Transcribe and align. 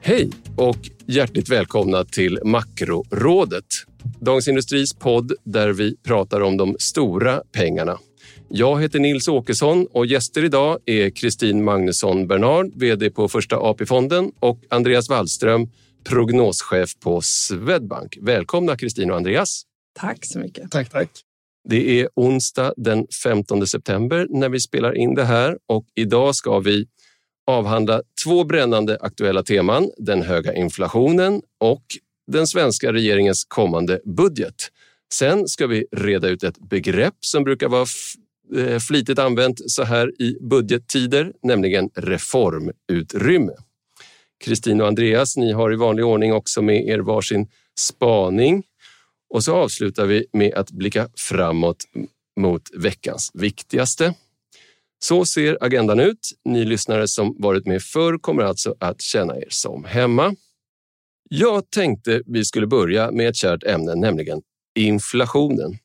Hej 0.00 0.30
och 0.56 0.76
hjärtligt 1.06 1.48
välkomna 1.48 2.04
till 2.04 2.38
Makrorådet. 2.44 3.64
Dagens 4.20 4.48
Industris 4.48 4.94
podd 4.94 5.32
där 5.44 5.72
vi 5.72 5.96
pratar 5.96 6.40
om 6.40 6.56
de 6.56 6.76
stora 6.78 7.42
pengarna. 7.52 7.98
Jag 8.48 8.82
heter 8.82 8.98
Nils 8.98 9.28
Åkesson 9.28 9.86
och 9.92 10.06
gäster 10.06 10.44
idag 10.44 10.78
är 10.84 11.10
Kristin 11.10 11.64
Magnusson 11.64 12.26
Bernard, 12.26 12.72
vd 12.74 13.10
på 13.10 13.28
Första 13.28 13.56
AP-fonden 13.56 14.32
och 14.40 14.60
Andreas 14.68 15.08
Wallström, 15.08 15.68
prognoschef 16.04 16.98
på 17.00 17.20
Swedbank. 17.20 18.18
Välkomna 18.20 18.76
Kristin 18.76 19.10
och 19.10 19.16
Andreas. 19.16 19.62
Tack 20.00 20.26
så 20.26 20.38
mycket. 20.38 20.70
Tack, 20.70 20.90
tack. 20.90 21.08
Det 21.68 22.00
är 22.00 22.08
onsdag 22.14 22.74
den 22.76 23.06
15 23.22 23.66
september 23.66 24.26
när 24.30 24.48
vi 24.48 24.60
spelar 24.60 24.96
in 24.96 25.14
det 25.14 25.24
här 25.24 25.58
och 25.66 25.86
idag 25.94 26.34
ska 26.34 26.58
vi 26.58 26.86
avhandla 27.48 28.02
två 28.24 28.44
brännande 28.44 28.98
aktuella 29.00 29.42
teman. 29.42 29.90
Den 29.96 30.22
höga 30.22 30.54
inflationen 30.54 31.42
och 31.58 31.82
den 32.26 32.46
svenska 32.46 32.92
regeringens 32.92 33.44
kommande 33.44 34.00
budget. 34.04 34.54
Sen 35.12 35.48
ska 35.48 35.66
vi 35.66 35.86
reda 35.92 36.28
ut 36.28 36.42
ett 36.42 36.58
begrepp 36.58 37.14
som 37.20 37.44
brukar 37.44 37.68
vara 37.68 37.86
eh, 38.56 38.78
flitigt 38.78 39.18
använt 39.18 39.70
så 39.70 39.84
här 39.84 40.22
i 40.22 40.36
budgettider, 40.40 41.32
nämligen 41.42 41.90
reformutrymme. 41.94 43.52
Kristin 44.44 44.80
och 44.80 44.86
Andreas, 44.86 45.36
ni 45.36 45.52
har 45.52 45.72
i 45.72 45.76
vanlig 45.76 46.04
ordning 46.04 46.32
också 46.32 46.62
med 46.62 46.88
er 46.88 46.98
varsin 46.98 47.46
spaning. 47.78 48.62
Och 49.30 49.44
så 49.44 49.56
avslutar 49.56 50.06
vi 50.06 50.26
med 50.32 50.54
att 50.54 50.70
blicka 50.70 51.08
framåt 51.16 51.84
mot 52.40 52.62
veckans 52.74 53.30
viktigaste. 53.34 54.14
Så 54.98 55.24
ser 55.24 55.58
agendan 55.60 56.00
ut. 56.00 56.30
Ni 56.44 56.64
lyssnare 56.64 57.08
som 57.08 57.36
varit 57.38 57.66
med 57.66 57.82
förr 57.82 58.18
kommer 58.18 58.42
alltså 58.42 58.74
att 58.80 59.00
känna 59.00 59.36
er 59.36 59.48
som 59.48 59.84
hemma. 59.84 60.34
Jag 61.30 61.70
tänkte 61.70 62.22
vi 62.26 62.44
skulle 62.44 62.66
börja 62.66 63.10
med 63.10 63.28
ett 63.28 63.36
kärt 63.36 63.64
ämne, 63.64 63.94
nämligen 63.94 64.42
inflationen. 64.78 65.78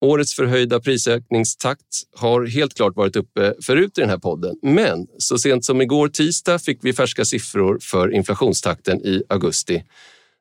Årets 0.00 0.34
förhöjda 0.34 0.80
prisökningstakt 0.80 2.02
har 2.16 2.46
helt 2.46 2.74
klart 2.74 2.96
varit 2.96 3.16
uppe 3.16 3.54
förut 3.62 3.98
i 3.98 4.00
den 4.00 4.10
här 4.10 4.18
podden, 4.18 4.56
men 4.62 5.06
så 5.18 5.38
sent 5.38 5.64
som 5.64 5.80
igår 5.80 6.08
tisdag 6.08 6.58
fick 6.58 6.78
vi 6.82 6.92
färska 6.92 7.24
siffror 7.24 7.78
för 7.82 8.14
inflationstakten 8.14 9.00
i 9.00 9.22
augusti. 9.28 9.84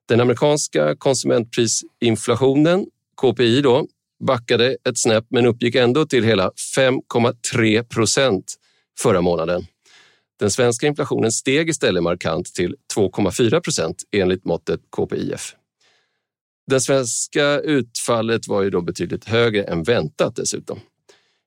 Den 0.08 0.22
amerikanska 0.22 0.95
konsumentprisinflationen, 0.95 2.86
KPI, 3.22 3.61
då, 3.61 3.88
backade 4.23 4.77
ett 4.89 4.97
snäpp 4.97 5.25
men 5.30 5.45
uppgick 5.45 5.75
ändå 5.75 6.05
till 6.05 6.23
hela 6.23 6.52
5,3 6.77 7.83
procent 7.83 8.55
förra 8.99 9.21
månaden. 9.21 9.66
Den 10.39 10.52
svenska 10.52 10.88
inflationen 10.88 11.31
steg 11.31 11.69
istället 11.69 12.03
markant 12.03 12.45
till 12.53 12.75
2,4 12.95 13.59
procent 13.59 14.03
enligt 14.11 14.45
måttet 14.45 14.80
KPIF. 14.89 15.55
Det 16.67 16.80
svenska 16.80 17.59
utfallet 17.59 18.47
var 18.47 18.61
ju 18.61 18.69
då 18.69 18.81
betydligt 18.81 19.25
högre 19.25 19.63
än 19.63 19.83
väntat 19.83 20.36
dessutom. 20.36 20.80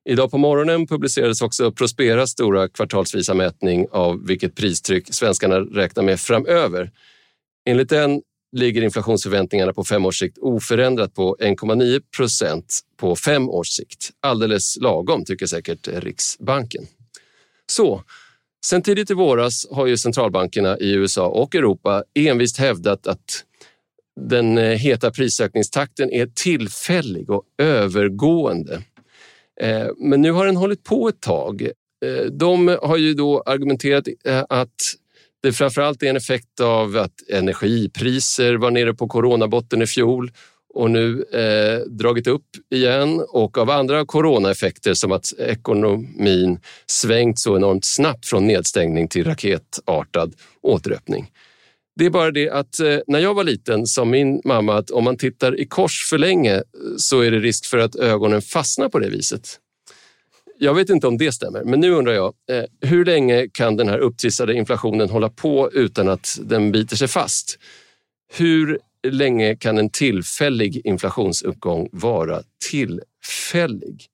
Idag 0.09 0.31
på 0.31 0.39
morgonen 0.39 0.87
publicerades 0.87 1.43
också 1.43 1.73
Prosperas 1.73 2.31
stora 2.31 2.69
kvartalsvisa 2.69 3.35
mätning 3.35 3.87
av 3.91 4.27
vilket 4.27 4.55
pristryck 4.55 5.15
svenskarna 5.15 5.61
räknar 5.61 6.03
med 6.03 6.21
framöver. 6.21 6.91
Enligt 7.69 7.89
den 7.89 8.23
ligger 8.53 8.83
inflationsförväntningarna 8.83 9.73
på 9.73 9.85
fem 9.85 10.07
års 10.07 10.19
sikt 10.19 10.39
oförändrat 10.39 11.15
på 11.15 11.37
1,9 11.41 12.03
procent 12.17 12.81
på 12.97 13.17
fem 13.17 13.49
års 13.49 13.69
sikt. 13.69 14.11
Alldeles 14.21 14.77
lagom, 14.81 15.25
tycker 15.25 15.47
säkert 15.47 15.89
Riksbanken. 15.89 16.87
Så, 17.71 18.03
sen 18.67 18.83
tidigt 18.83 19.11
i 19.11 19.15
våras 19.15 19.67
har 19.71 19.87
ju 19.87 19.97
centralbankerna 19.97 20.79
i 20.79 20.93
USA 20.93 21.27
och 21.27 21.55
Europa 21.55 22.05
envist 22.15 22.59
hävdat 22.59 23.07
att 23.07 23.45
den 24.21 24.59
eh, 24.59 24.65
heta 24.65 25.11
prisökningstakten 25.11 26.11
är 26.11 26.27
tillfällig 26.27 27.31
och 27.31 27.43
övergående. 27.59 28.83
Eh, 29.61 29.89
men 29.97 30.23
nu 30.23 30.31
har 30.31 30.47
den 30.47 30.57
hållit 30.57 30.85
på 30.85 31.09
ett 31.09 31.21
tag. 31.21 31.63
Eh, 32.05 32.25
de 32.33 32.79
har 32.83 32.97
ju 32.97 33.15
då 33.15 33.43
argumenterat 33.47 34.05
att 34.49 34.95
det 35.43 35.53
framförallt 35.53 36.03
är 36.03 36.07
en 36.07 36.17
effekt 36.17 36.61
av 36.61 36.97
att 36.97 37.29
energipriser 37.29 38.55
var 38.55 38.71
nere 38.71 38.95
på 38.95 39.09
coronabotten 39.09 39.83
i 39.83 39.87
fjol 39.87 40.31
och 40.75 40.91
nu 40.91 41.25
eh, 41.33 41.91
dragit 41.91 42.27
upp 42.27 42.47
igen 42.71 43.25
och 43.29 43.59
av 43.59 43.71
andra 43.71 44.07
coronaeffekter 44.07 44.95
som 44.95 45.13
att 45.13 45.33
ekonomin 45.39 46.61
svängt 46.87 47.39
så 47.39 47.57
enormt 47.57 47.85
snabbt 47.85 48.27
från 48.27 48.47
nedstängning 48.47 49.09
till 49.09 49.25
raketartad 49.25 50.35
återöppning. 50.63 51.31
Det 51.97 52.07
är 52.07 52.11
bara 52.11 52.31
det 52.31 52.51
att 52.51 52.81
eh, 52.81 52.99
när 53.07 53.19
jag 53.19 53.35
var 53.35 53.45
liten 53.45 53.87
sa 53.87 54.05
min 54.05 54.41
mamma 54.45 54.75
att 54.75 54.91
om 54.91 55.05
man 55.05 55.17
tittar 55.17 55.61
i 55.61 55.67
kors 55.67 56.07
för 56.11 56.19
länge 56.19 56.55
eh, 56.55 56.63
så 56.97 57.21
är 57.21 57.31
det 57.31 57.39
risk 57.39 57.67
för 57.67 57.79
att 57.79 57.97
ögonen 57.97 58.43
fastnar 58.43 58.89
på 58.89 58.99
det 58.99 59.09
viset. 59.09 59.59
Jag 60.61 60.75
vet 60.75 60.91
inte 60.91 61.07
om 61.07 61.19
det 61.19 61.33
stämmer, 61.33 61.65
men 61.65 61.81
nu 61.81 61.91
undrar 61.91 62.13
jag, 62.13 62.35
eh, 62.51 62.65
hur 62.81 63.05
länge 63.05 63.49
kan 63.53 63.77
den 63.77 63.89
här 63.89 63.99
upptrissade 63.99 64.55
inflationen 64.55 65.11
hålla 65.11 65.29
på 65.29 65.71
utan 65.73 66.09
att 66.09 66.39
den 66.43 66.73
biter 66.73 66.97
sig 66.97 67.09
fast? 67.09 67.59
Hur 68.33 68.79
länge 69.09 69.57
kan 69.57 69.79
en 69.79 69.91
tillfällig 69.91 70.87
inflationsuppgång 70.87 71.89
vara 71.93 72.43
tillfällig? 72.71 74.07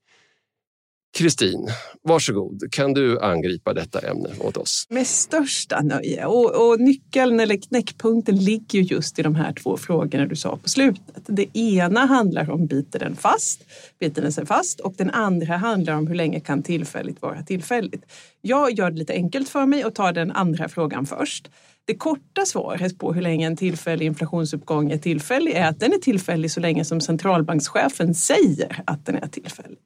Kristin, 1.15 1.69
varsågod. 2.03 2.63
Kan 2.71 2.93
du 2.95 3.21
angripa 3.21 3.75
detta 3.75 3.99
ämne 3.99 4.29
åt 4.41 4.57
oss? 4.57 4.87
Med 4.91 5.07
största 5.07 5.81
nöje. 5.81 6.27
Och, 6.27 6.69
och 6.69 6.81
nyckeln 6.81 7.41
eller 7.41 7.57
knäckpunkten 7.57 8.37
ligger 8.37 8.81
just 8.81 9.19
i 9.19 9.23
de 9.23 9.35
här 9.35 9.53
två 9.53 9.77
frågorna 9.77 10.27
du 10.27 10.37
sa 10.37 10.57
på 10.57 10.69
slutet. 10.69 11.25
Det 11.27 11.59
ena 11.59 12.07
handlar 12.07 12.51
om 12.51 12.67
biter 12.67 12.99
den 12.99 13.17
fast, 13.17 13.65
biter 14.01 14.23
den 14.23 14.33
sig 14.33 14.47
fast 14.47 14.81
och 14.81 14.95
den 14.99 15.11
andra 15.11 15.57
handlar 15.57 15.95
om 15.95 16.07
hur 16.07 16.15
länge 16.15 16.41
kan 16.41 16.63
tillfälligt 16.63 17.23
vara 17.23 17.43
tillfälligt. 17.43 18.05
Jag 18.41 18.71
gör 18.71 18.91
det 18.91 18.99
lite 18.99 19.13
enkelt 19.13 19.49
för 19.49 19.67
mig 19.67 19.85
och 19.85 19.95
tar 19.95 20.13
den 20.13 20.33
andra 20.33 20.69
frågan 20.69 21.07
först. 21.07 21.49
Det 21.87 21.95
korta 21.95 22.47
svaret 22.47 22.99
på 22.99 23.13
hur 23.13 23.23
länge 23.23 23.47
en 23.47 23.57
tillfällig 23.57 24.07
inflationsuppgång 24.07 24.91
är 24.91 24.99
tillfällig 24.99 25.53
är 25.53 25.69
att 25.69 25.81
den 25.81 25.93
är 25.93 25.99
tillfällig 25.99 26.51
så 26.51 26.61
länge 26.61 26.85
som 26.85 27.01
centralbankschefen 27.01 28.15
säger 28.15 28.83
att 28.87 29.07
den 29.07 29.17
är 29.17 29.27
tillfällig. 29.27 29.79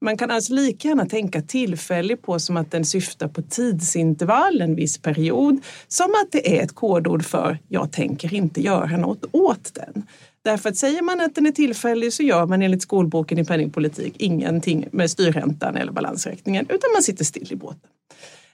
Man 0.00 0.16
kan 0.16 0.30
alltså 0.30 0.54
lika 0.54 0.88
gärna 0.88 1.06
tänka 1.06 1.42
tillfällig 1.42 2.22
på 2.22 2.38
som 2.38 2.56
att 2.56 2.70
den 2.70 2.84
syftar 2.84 3.28
på 3.28 3.42
tidsintervall, 3.42 4.60
en 4.60 4.74
viss 4.74 4.98
period, 4.98 5.60
som 5.88 6.06
att 6.06 6.32
det 6.32 6.58
är 6.58 6.64
ett 6.64 6.74
kodord 6.74 7.24
för 7.24 7.58
jag 7.68 7.92
tänker 7.92 8.34
inte 8.34 8.60
göra 8.60 8.96
något 8.96 9.24
åt 9.32 9.74
den. 9.74 10.02
Därför 10.42 10.68
att 10.68 10.76
säger 10.76 11.02
man 11.02 11.20
att 11.20 11.34
den 11.34 11.46
är 11.46 11.52
tillfällig 11.52 12.12
så 12.12 12.22
gör 12.22 12.46
man 12.46 12.62
enligt 12.62 12.82
skolboken 12.82 13.38
i 13.38 13.44
penningpolitik 13.44 14.14
ingenting 14.16 14.88
med 14.92 15.10
styrräntan 15.10 15.76
eller 15.76 15.92
balansräkningen 15.92 16.64
utan 16.64 16.92
man 16.94 17.02
sitter 17.02 17.24
still 17.24 17.52
i 17.52 17.56
båten. 17.56 17.90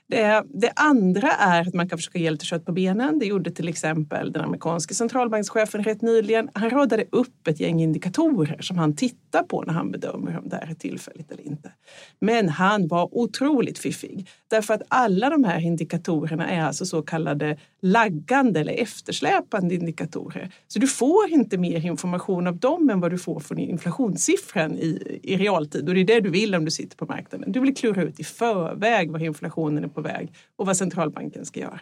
Det, 0.09 0.43
det, 0.53 0.71
andra 0.75 1.31
är 1.31 1.61
att 1.61 1.73
man 1.73 1.89
kan 1.89 1.97
försöka 1.97 2.19
ge 2.19 2.31
lite 2.31 2.45
kött 2.45 2.65
på 2.65 2.71
benen. 2.71 3.19
Det 3.19 3.25
gjorde 3.25 3.51
till 3.51 3.67
exempel 3.67 4.31
den 4.31 4.43
amerikanske 4.43 4.93
centralbankschefen 4.93 5.83
rätt 5.83 6.01
nyligen. 6.01 6.49
Han 6.53 6.69
radade 6.69 7.05
upp 7.11 7.47
ett 7.47 7.59
gäng 7.59 7.81
indikatorer 7.81 8.61
som 8.61 8.77
han 8.77 8.95
tittar 8.95 9.43
på 9.43 9.61
när 9.61 9.73
han 9.73 9.91
bedömer 9.91 10.37
om 10.37 10.49
det 10.49 10.55
här 10.55 10.71
är 10.71 10.75
tillfälligt 10.75 11.31
eller 11.31 11.47
inte. 11.47 11.71
Men 12.19 12.49
han 12.49 12.87
var 12.87 13.17
otroligt 13.17 13.79
fiffig 13.79 14.29
därför 14.47 14.73
att 14.73 14.81
alla 14.87 15.29
de 15.29 15.43
här 15.43 15.59
indikatorerna 15.59 16.49
är 16.49 16.61
alltså 16.61 16.85
så 16.85 17.01
kallade 17.01 17.57
laggande 17.81 18.59
eller 18.59 18.73
eftersläpande 18.73 19.75
indikatorer. 19.75 20.51
Så 20.67 20.79
du 20.79 20.87
får 20.87 21.29
inte 21.29 21.57
mer 21.57 21.85
information 21.85 22.47
av 22.47 22.57
dem 22.57 22.89
än 22.89 22.99
vad 22.99 23.11
du 23.11 23.17
får 23.17 23.39
från 23.39 23.57
inflationssiffran 23.57 24.77
i, 24.77 25.19
i 25.23 25.37
realtid 25.37 25.89
och 25.89 25.95
det 25.95 26.01
är 26.01 26.05
det 26.05 26.19
du 26.19 26.29
vill 26.29 26.55
om 26.55 26.65
du 26.65 26.71
sitter 26.71 26.97
på 26.97 27.05
marknaden. 27.05 27.51
Du 27.51 27.59
vill 27.59 27.75
klura 27.75 28.03
ut 28.03 28.19
i 28.19 28.23
förväg 28.23 29.11
vad 29.11 29.21
inflationen 29.21 29.83
är 29.83 29.87
på 29.97 30.01
väg 30.01 30.33
och 30.55 30.65
vad 30.65 30.77
centralbanken 30.77 31.45
ska 31.45 31.59
göra. 31.59 31.81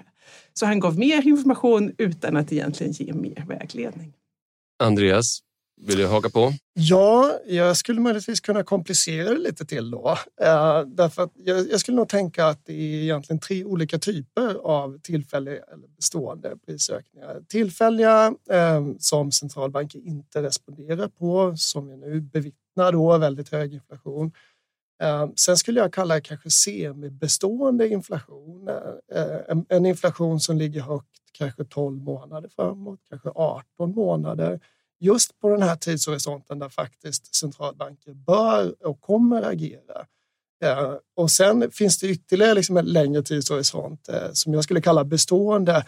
Så 0.53 0.65
han 0.65 0.79
gav 0.79 0.99
mer 0.99 1.27
information 1.27 1.91
utan 1.97 2.37
att 2.37 2.51
egentligen 2.51 2.93
ge 2.93 3.13
mer 3.13 3.45
vägledning. 3.47 4.13
Andreas, 4.83 5.41
Vill 5.81 5.97
du 5.97 6.07
haka 6.07 6.29
på? 6.29 6.53
Ja, 6.73 7.39
jag 7.45 7.77
skulle 7.77 8.01
möjligtvis 8.01 8.39
kunna 8.39 8.63
komplicera 8.63 9.29
det 9.29 9.39
lite 9.39 9.65
till 9.65 9.91
då. 9.91 10.17
Eh, 10.41 10.81
därför 10.81 11.23
att 11.23 11.31
jag, 11.35 11.71
jag, 11.71 11.79
skulle 11.79 11.97
nog 11.97 12.09
tänka 12.09 12.45
att 12.45 12.65
det 12.65 12.73
är 12.73 13.03
egentligen 13.03 13.39
tre 13.39 13.63
olika 13.63 13.99
typer 13.99 14.55
av 14.55 14.99
tillfälliga 14.99 15.63
eller 15.73 15.87
bestående 15.87 16.53
prisökningar. 16.65 17.41
Tillfälliga 17.47 18.33
eh, 18.49 18.85
som 18.99 19.31
centralbanker 19.31 19.99
inte 19.99 20.41
responderar 20.41 21.07
på, 21.07 21.53
som 21.57 21.87
vi 21.87 21.97
nu 21.97 22.21
bevittnar 22.21 22.91
då, 22.91 23.17
väldigt 23.17 23.49
hög 23.49 23.73
inflation. 23.73 24.31
Ehm, 24.99 25.35
sen 25.35 25.57
skulle 25.57 25.79
jag 25.79 25.93
kalla 25.93 26.15
det 26.15 26.21
kanske 26.21 26.49
semibestående 26.49 27.87
inflation. 27.87 28.69
Eh, 29.11 29.21
eh, 29.21 29.57
en, 29.69 29.85
inflation 29.85 30.39
som 30.39 30.57
ligger 30.57 30.81
högt 30.81 31.19
kanske 31.31 31.65
12 31.65 32.01
månader 32.01 32.49
framåt, 32.55 32.99
kanske 33.09 33.29
18 33.35 33.91
månader 33.95 34.59
just 34.99 35.39
på 35.39 35.49
den 35.49 35.61
här 35.61 35.75
tidshorisonten 35.75 36.59
där 36.59 36.69
faktiskt 36.69 37.35
centralbanker 37.35 38.13
bör 38.13 38.87
och 38.87 39.01
kommer 39.01 39.41
agera. 39.41 40.05
Ehm, 40.63 40.97
och 41.15 41.31
sen 41.31 41.71
finns 41.71 41.99
det 41.99 42.07
ytterligare 42.07 42.53
liksom 42.53 42.77
en 42.77 42.85
längre 42.85 43.23
tidshorisont 43.23 44.09
eh, 44.09 44.31
som 44.33 44.53
jag 44.53 44.63
skulle 44.63 44.81
kalla 44.81 45.03
bestående 45.03 45.85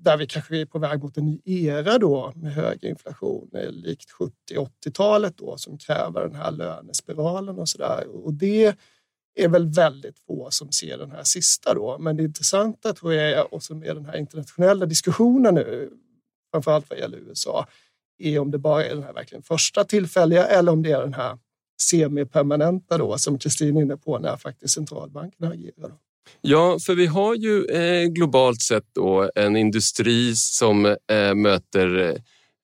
där 0.00 0.16
vi 0.16 0.26
kanske 0.26 0.58
är 0.58 0.66
på 0.66 0.78
väg 0.78 1.02
mot 1.02 1.16
en 1.16 1.26
ny 1.26 1.40
era 1.44 1.98
då 1.98 2.32
med 2.36 2.52
högre 2.52 2.88
inflation 2.88 3.50
likt 3.70 4.10
70-80-talet 4.50 5.38
då 5.38 5.56
som 5.56 5.78
kräver 5.78 6.20
den 6.20 6.34
här 6.34 6.50
lönespiralen 6.50 7.58
och 7.58 7.68
så 7.68 7.78
där. 7.78 8.08
Och 8.24 8.34
det 8.34 8.76
är 9.34 9.48
väl 9.48 9.66
väldigt 9.66 10.18
få 10.18 10.50
som 10.50 10.72
ser 10.72 10.98
den 10.98 11.10
här 11.10 11.22
sista 11.22 11.74
då. 11.74 11.98
Men 11.98 12.16
det 12.16 12.22
intressanta 12.22 12.92
tror 12.92 13.14
jag 13.14 13.30
är, 13.30 13.54
och 13.54 13.62
som 13.62 13.82
är 13.82 13.94
den 13.94 14.04
här 14.04 14.16
internationella 14.16 14.86
diskussionen 14.86 15.54
nu, 15.54 15.90
framförallt 16.50 16.90
vad 16.90 16.98
gäller 16.98 17.18
USA, 17.18 17.66
är 18.18 18.38
om 18.38 18.50
det 18.50 18.58
bara 18.58 18.84
är 18.84 18.94
den 18.94 19.02
här 19.02 19.12
verkligen 19.12 19.42
första 19.42 19.84
tillfälliga 19.84 20.46
eller 20.46 20.72
om 20.72 20.82
det 20.82 20.92
är 20.92 21.00
den 21.00 21.14
här 21.14 21.38
semipermanenta 21.82 22.98
då 22.98 23.18
som 23.18 23.38
Kristin 23.38 23.76
är 23.76 23.82
inne 23.82 23.96
på 23.96 24.18
när 24.18 24.36
faktiskt 24.36 24.74
centralbankerna 24.74 25.48
agerar. 25.48 25.92
Ja, 26.40 26.78
för 26.86 26.94
vi 26.94 27.06
har 27.06 27.34
ju 27.34 27.64
eh, 27.64 28.04
globalt 28.04 28.62
sett 28.62 28.84
då 28.94 29.30
en 29.34 29.56
industri 29.56 30.36
som 30.36 30.86
eh, 30.86 31.34
möter 31.34 32.16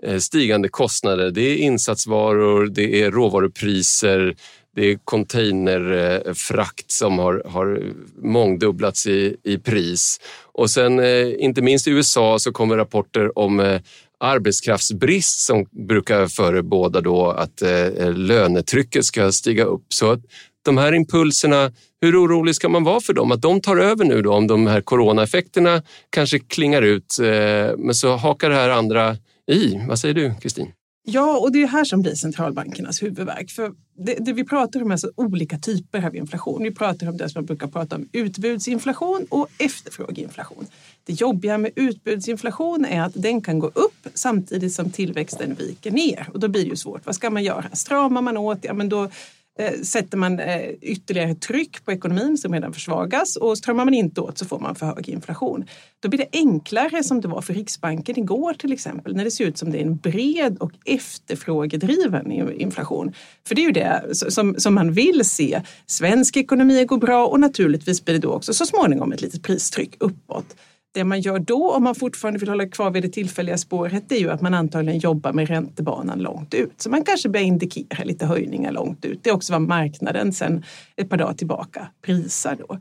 eh, 0.03 0.19
stigande 0.19 0.69
kostnader. 0.69 1.31
Det 1.31 1.41
är 1.41 1.57
insatsvaror, 1.57 2.67
det 2.67 3.03
är 3.03 3.11
råvarupriser, 3.11 4.37
det 4.77 4.91
är 4.91 4.99
containerfrakt 5.05 6.81
eh, 6.81 6.87
som 6.87 7.19
har, 7.19 7.43
har 7.47 7.83
mångdubblats 8.23 9.07
i, 9.07 9.37
i 9.43 9.59
pris. 9.59 10.21
Och 10.43 10.71
sen 10.71 10.99
eh, 10.99 11.33
inte 11.39 11.63
minst 11.63 11.87
i 11.87 11.91
USA 11.91 12.39
så 12.39 12.53
kommer 12.53 12.77
rapporter 12.77 13.39
om 13.39 13.61
eh, 13.61 13.81
arbetskraftsbrist 14.21 15.41
som 15.41 15.67
brukar 15.71 16.27
förebåda 16.27 17.01
då 17.01 17.31
att 17.31 17.63
eh, 17.63 18.13
lönetrycket 18.15 19.05
ska 19.05 19.33
stiga 19.33 19.65
upp. 19.65 19.85
Så 19.89 20.11
att 20.11 20.21
de 20.65 20.79
här 20.79 20.95
impulserna, 20.95 21.73
hur 22.01 22.25
orolig 22.25 22.55
ska 22.55 22.69
man 22.69 22.85
vara 22.85 23.01
för 23.01 23.13
dem? 23.13 23.33
Att 23.33 23.43
de 23.43 23.61
tar 23.61 23.77
över 23.77 24.05
nu 24.05 24.23
då 24.23 24.33
om 24.35 24.47
de 24.47 24.67
här 24.67 24.81
coronaeffekterna 24.81 25.83
kanske 26.11 26.39
klingar 26.39 26.83
ut, 26.83 27.19
eh, 27.19 27.77
men 27.79 27.95
så 27.95 28.17
hakar 28.17 28.51
det 28.51 28.57
här 28.57 28.71
andra 28.71 29.17
i. 29.51 29.81
Vad 29.89 29.99
säger 29.99 30.15
du, 30.15 30.35
Kristin? 30.41 30.73
Ja, 31.07 31.39
och 31.39 31.53
det 31.53 31.63
är 31.63 31.67
här 31.67 31.85
som 31.85 32.03
blir 32.03 32.15
centralbankernas 32.15 33.03
huvudverk. 33.03 33.51
För 33.51 33.73
det, 33.97 34.15
det, 34.15 34.33
vi 34.33 34.45
pratar 34.45 34.83
om 34.83 34.91
är 34.91 34.93
alltså 34.95 35.11
olika 35.17 35.59
typer 35.59 36.07
av 36.07 36.17
inflation. 36.17 36.63
Vi 36.63 36.71
pratar 36.71 37.09
om 37.09 37.17
det 37.17 37.29
som 37.29 37.41
man 37.41 37.47
brukar 37.47 37.67
prata 37.67 37.97
om 37.97 38.09
utbudsinflation 38.13 39.27
och 39.29 39.49
efterfrågeinflation. 39.59 40.67
Det 41.05 41.13
jobbiga 41.13 41.59
med 41.59 41.71
utbudsinflation 41.77 42.85
är 42.85 43.03
att 43.03 43.13
den 43.15 43.41
kan 43.41 43.59
gå 43.59 43.67
upp 43.67 44.07
samtidigt 44.15 44.73
som 44.73 44.91
tillväxten 44.91 45.55
viker 45.55 45.91
ner 45.91 46.29
och 46.33 46.41
då 46.41 46.49
blir 46.49 46.63
det 46.63 46.71
ju 46.71 46.77
svårt. 46.77 47.07
Vad 47.07 47.15
ska 47.15 47.31
man 47.31 47.45
göra? 47.45 47.65
Stramar 47.73 48.23
man 48.23 48.37
åt, 48.37 48.59
ja 48.63 48.75
men 48.75 48.89
då 48.89 49.11
Eh, 49.59 49.81
sätter 49.83 50.19
man 50.19 50.41
eh, 50.41 50.71
ytterligare 50.83 51.35
tryck 51.35 51.85
på 51.85 51.93
ekonomin 51.93 52.39
som 52.39 52.55
redan 52.55 52.73
försvagas 52.73 53.37
och 53.37 53.59
stramar 53.59 53.85
man 53.85 53.95
inte 53.95 54.21
åt 54.21 54.39
så 54.39 54.45
får 54.45 54.61
man 54.61 54.75
för 54.75 54.87
hög 54.87 55.09
inflation. 55.09 55.65
Då 56.01 56.09
blir 56.09 56.19
det 56.19 56.39
enklare 56.39 57.05
som 57.05 57.21
det 57.21 57.29
var 57.29 57.41
för 57.41 57.55
Riksbanken 57.55 58.19
igår 58.19 58.55
till 58.55 58.73
exempel 58.73 59.17
när 59.17 59.25
det 59.25 59.31
ser 59.31 59.45
ut 59.45 59.59
som 59.59 59.71
det 59.71 59.79
är 59.79 59.83
en 59.83 59.97
bred 59.97 60.57
och 60.61 60.73
efterfrågedriven 60.85 62.33
inflation. 62.61 63.13
För 63.49 63.55
det 63.55 63.61
är 63.61 63.67
ju 63.67 63.73
det 63.73 64.03
som, 64.13 64.55
som 64.59 64.75
man 64.75 64.93
vill 64.93 65.25
se. 65.25 65.61
Svensk 65.87 66.37
ekonomi 66.37 66.85
går 66.85 66.99
bra 66.99 67.27
och 67.27 67.41
naturligtvis 67.41 68.05
blir 68.05 68.15
det 68.15 68.21
då 68.21 68.33
också 68.33 68.55
så 68.55 68.67
småningom 68.67 69.13
ett 69.13 69.23
litet 69.23 69.43
pristryck 69.43 69.97
uppåt. 69.99 70.57
Det 70.95 71.05
man 71.05 71.21
gör 71.21 71.39
då, 71.39 71.73
om 71.73 71.85
man 71.85 71.95
fortfarande 71.95 72.41
vill 72.41 72.49
hålla 72.49 72.69
kvar 72.69 72.91
vid 72.91 73.03
det 73.03 73.09
tillfälliga 73.09 73.59
spåret, 73.59 74.09
det 74.09 74.15
är 74.15 74.21
ju 74.21 74.31
att 74.31 74.41
man 74.41 74.55
antagligen 74.55 74.99
jobbar 74.99 75.33
med 75.33 75.49
räntebanan 75.49 76.19
långt 76.19 76.55
ut. 76.55 76.73
Så 76.77 76.91
man 76.91 77.05
kanske 77.05 77.29
börjar 77.29 77.47
indikera 77.47 78.05
lite 78.05 78.27
höjningar 78.27 78.73
långt 78.73 79.05
ut. 79.05 79.21
Det 79.23 79.31
är 79.31 79.35
också 79.35 79.53
vad 79.53 79.63
marknaden 79.63 80.33
sedan 80.33 80.65
ett 80.97 81.09
par 81.09 81.17
dagar 81.17 81.35
tillbaka 81.35 81.89
prisar 82.03 82.57
då. 82.69 82.79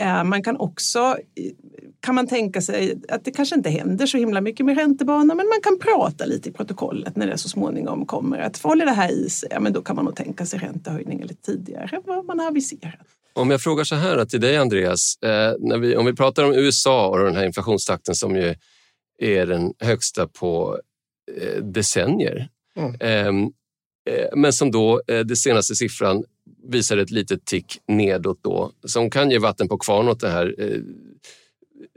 Eh, 0.00 0.24
man 0.24 0.42
kan 0.42 0.56
också 0.56 1.16
kan 2.00 2.14
man 2.14 2.26
tänka 2.26 2.60
sig 2.60 3.00
att 3.08 3.24
det 3.24 3.30
kanske 3.30 3.54
inte 3.54 3.70
händer 3.70 4.06
så 4.06 4.18
himla 4.18 4.40
mycket 4.40 4.66
med 4.66 4.76
räntebanan 4.76 5.36
men 5.36 5.48
man 5.48 5.60
kan 5.62 5.78
prata 5.78 6.24
lite 6.24 6.48
i 6.48 6.52
protokollet 6.52 7.16
när 7.16 7.26
det 7.26 7.38
så 7.38 7.48
småningom 7.48 8.06
kommer 8.06 8.38
att 8.38 8.58
håller 8.58 8.84
det 8.84 8.92
här 8.92 9.12
i 9.12 9.30
sig, 9.30 9.48
ja, 9.52 9.60
men 9.60 9.72
då 9.72 9.82
kan 9.82 9.96
man 9.96 10.04
nog 10.04 10.16
tänka 10.16 10.46
sig 10.46 10.58
räntehöjningar 10.58 11.26
lite 11.26 11.42
tidigare 11.42 11.96
än 11.96 12.02
vad 12.04 12.24
man 12.24 12.40
har 12.40 12.46
aviserat. 12.46 13.15
Om 13.36 13.50
jag 13.50 13.60
frågar 13.60 13.84
så 13.84 13.94
här 13.94 14.24
till 14.24 14.40
dig 14.40 14.56
Andreas, 14.56 15.18
eh, 15.22 15.54
när 15.58 15.78
vi, 15.78 15.96
om 15.96 16.06
vi 16.06 16.12
pratar 16.12 16.44
om 16.44 16.54
USA 16.54 17.08
och 17.08 17.18
den 17.18 17.36
här 17.36 17.44
inflationstakten 17.44 18.14
som 18.14 18.36
ju 18.36 18.54
är 19.18 19.46
den 19.46 19.72
högsta 19.78 20.26
på 20.26 20.80
eh, 21.40 21.62
decennier. 21.62 22.48
Mm. 22.76 22.94
Ehm, 23.00 23.42
eh, 24.10 24.28
men 24.36 24.52
som 24.52 24.70
då, 24.70 25.02
den 25.06 25.36
senaste 25.36 25.74
siffran 25.74 26.24
visar 26.68 26.96
ett 26.96 27.10
litet 27.10 27.44
tick 27.44 27.78
nedåt 27.88 28.38
då, 28.42 28.72
som 28.84 29.10
kan 29.10 29.30
ge 29.30 29.38
vatten 29.38 29.68
på 29.68 29.78
kvarn 29.78 30.08
åt 30.08 30.20
det 30.20 30.30
här 30.30 30.54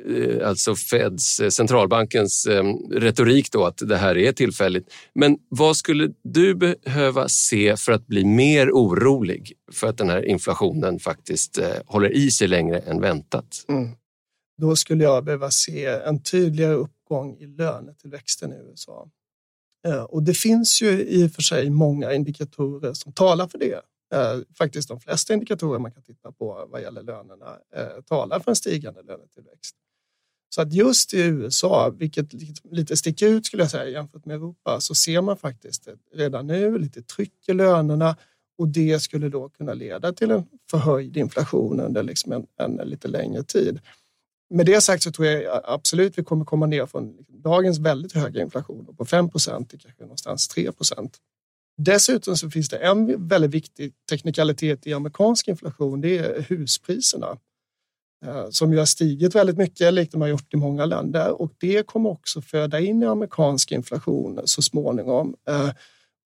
Eh, 0.06 0.48
alltså 0.48 0.76
Feds, 0.76 1.40
eh, 1.40 1.50
centralbankens 1.50 2.46
eh, 2.46 2.64
retorik 2.92 3.52
då 3.52 3.66
att 3.66 3.78
det 3.78 3.98
här 3.98 4.18
är 4.18 4.32
tillfälligt. 4.32 4.94
Men 5.14 5.38
vad 5.50 5.78
skulle 5.78 6.10
du 6.24 6.56
behöva 6.56 7.30
se 7.30 7.78
för 7.78 7.92
att 7.92 8.08
bli 8.08 8.26
mer 8.26 8.72
orolig 8.72 9.54
för 9.72 9.88
att 9.88 9.98
den 9.98 10.10
här 10.10 10.26
inflationen 10.26 11.00
faktiskt 11.00 11.60
håller 11.86 12.12
i 12.12 12.32
sig 12.32 12.48
längre 12.48 12.80
än 12.80 13.02
väntat? 13.02 13.66
Mm. 13.68 13.90
Då 14.58 14.76
skulle 14.76 15.04
jag 15.04 15.24
behöva 15.24 15.52
se 15.52 15.86
en 15.86 16.24
tydligare 16.24 16.74
uppgång 16.74 17.38
i 17.38 17.46
lönetillväxten 17.46 18.54
i 18.54 18.56
USA. 18.56 19.10
Och 20.10 20.24
det 20.24 20.34
finns 20.34 20.82
ju 20.82 21.04
i 21.04 21.28
och 21.28 21.32
för 21.32 21.42
sig 21.42 21.70
många 21.70 22.14
indikatorer 22.14 22.94
som 22.94 23.14
talar 23.14 23.48
för 23.48 23.58
det. 23.58 23.82
Faktiskt 24.58 24.88
de 24.88 25.00
flesta 25.00 25.34
indikatorer 25.34 25.80
man 25.80 25.92
kan 25.92 26.04
titta 26.04 26.32
på 26.32 26.68
vad 26.72 26.82
gäller 26.82 27.04
lönerna 27.04 27.58
talar 28.06 28.40
för 28.40 28.52
en 28.52 28.56
stigande 28.56 29.02
lönetillväxt. 29.04 29.76
Så 30.50 30.62
att 30.62 30.74
just 30.74 31.14
i 31.14 31.22
USA, 31.22 31.90
vilket 31.90 32.34
liksom 32.34 32.72
lite 32.72 32.98
sticker 32.98 33.28
ut 33.28 33.46
skulle 33.46 33.64
jag 33.64 33.72
säga 33.72 33.90
jämfört 33.90 34.26
med 34.26 34.36
Europa, 34.36 34.82
så 34.82 34.96
ser 34.96 35.22
man 35.22 35.38
faktiskt 35.38 35.88
redan 36.14 36.48
nu 36.48 36.78
lite 36.78 37.02
tryck 37.02 37.50
i 37.50 37.54
lönerna 37.54 38.16
och 38.58 38.68
det 38.68 39.00
skulle 39.00 39.30
då 39.30 39.50
kunna 39.50 39.74
leda 39.74 40.14
till 40.14 40.32
en 40.32 40.46
förhöjd 40.72 41.18
inflation 41.18 41.80
under 41.80 42.04
liksom 42.04 42.32
en, 42.32 42.46
en 42.58 42.90
lite 42.90 43.08
längre 43.08 43.44
tid. 43.44 43.80
Med 44.50 44.66
det 44.66 44.82
sagt 44.82 45.04
så 45.04 45.12
tror 45.12 45.28
jag 45.28 45.62
absolut 45.64 46.18
vi 46.18 46.24
kommer 46.24 46.46
komma 46.46 46.66
ner 46.66 46.86
från 46.86 47.16
liksom 47.18 47.42
dagens 47.42 47.80
väldigt 47.80 48.14
höga 48.14 48.42
inflation 48.42 48.96
på 48.98 49.06
5 49.06 49.30
procent 49.30 49.70
till 49.70 49.80
kanske 49.80 50.04
någonstans 50.04 50.48
3 50.48 50.72
procent. 50.72 51.18
Dessutom 51.78 52.38
så 52.38 52.50
finns 52.50 52.70
det 52.70 52.78
en 52.78 53.28
väldigt 53.28 53.52
viktig 53.52 53.94
teknikalitet 54.10 54.88
i 54.88 54.94
amerikansk 54.94 55.48
inflation. 55.48 56.02
Det 56.02 56.18
är 56.18 56.42
huspriserna. 56.42 57.38
Eh, 58.26 58.46
som 58.50 58.74
ju 58.74 58.80
har 58.80 58.86
stigit 58.86 59.36
väldigt 59.36 59.58
mycket, 59.58 59.94
likt 59.94 60.12
de 60.12 60.22
har 60.22 60.28
gjort 60.28 60.54
i 60.54 60.58
många 60.58 60.86
länder. 60.86 61.42
Och 61.42 61.54
det 61.58 61.88
kommer 61.88 62.10
också 62.10 62.42
föda 62.42 62.80
in 62.80 63.04
i 63.04 63.06
amerikansk 63.06 63.72
inflation 63.72 64.40
så 64.46 64.62
småningom. 64.62 65.36
Eh, 65.50 65.70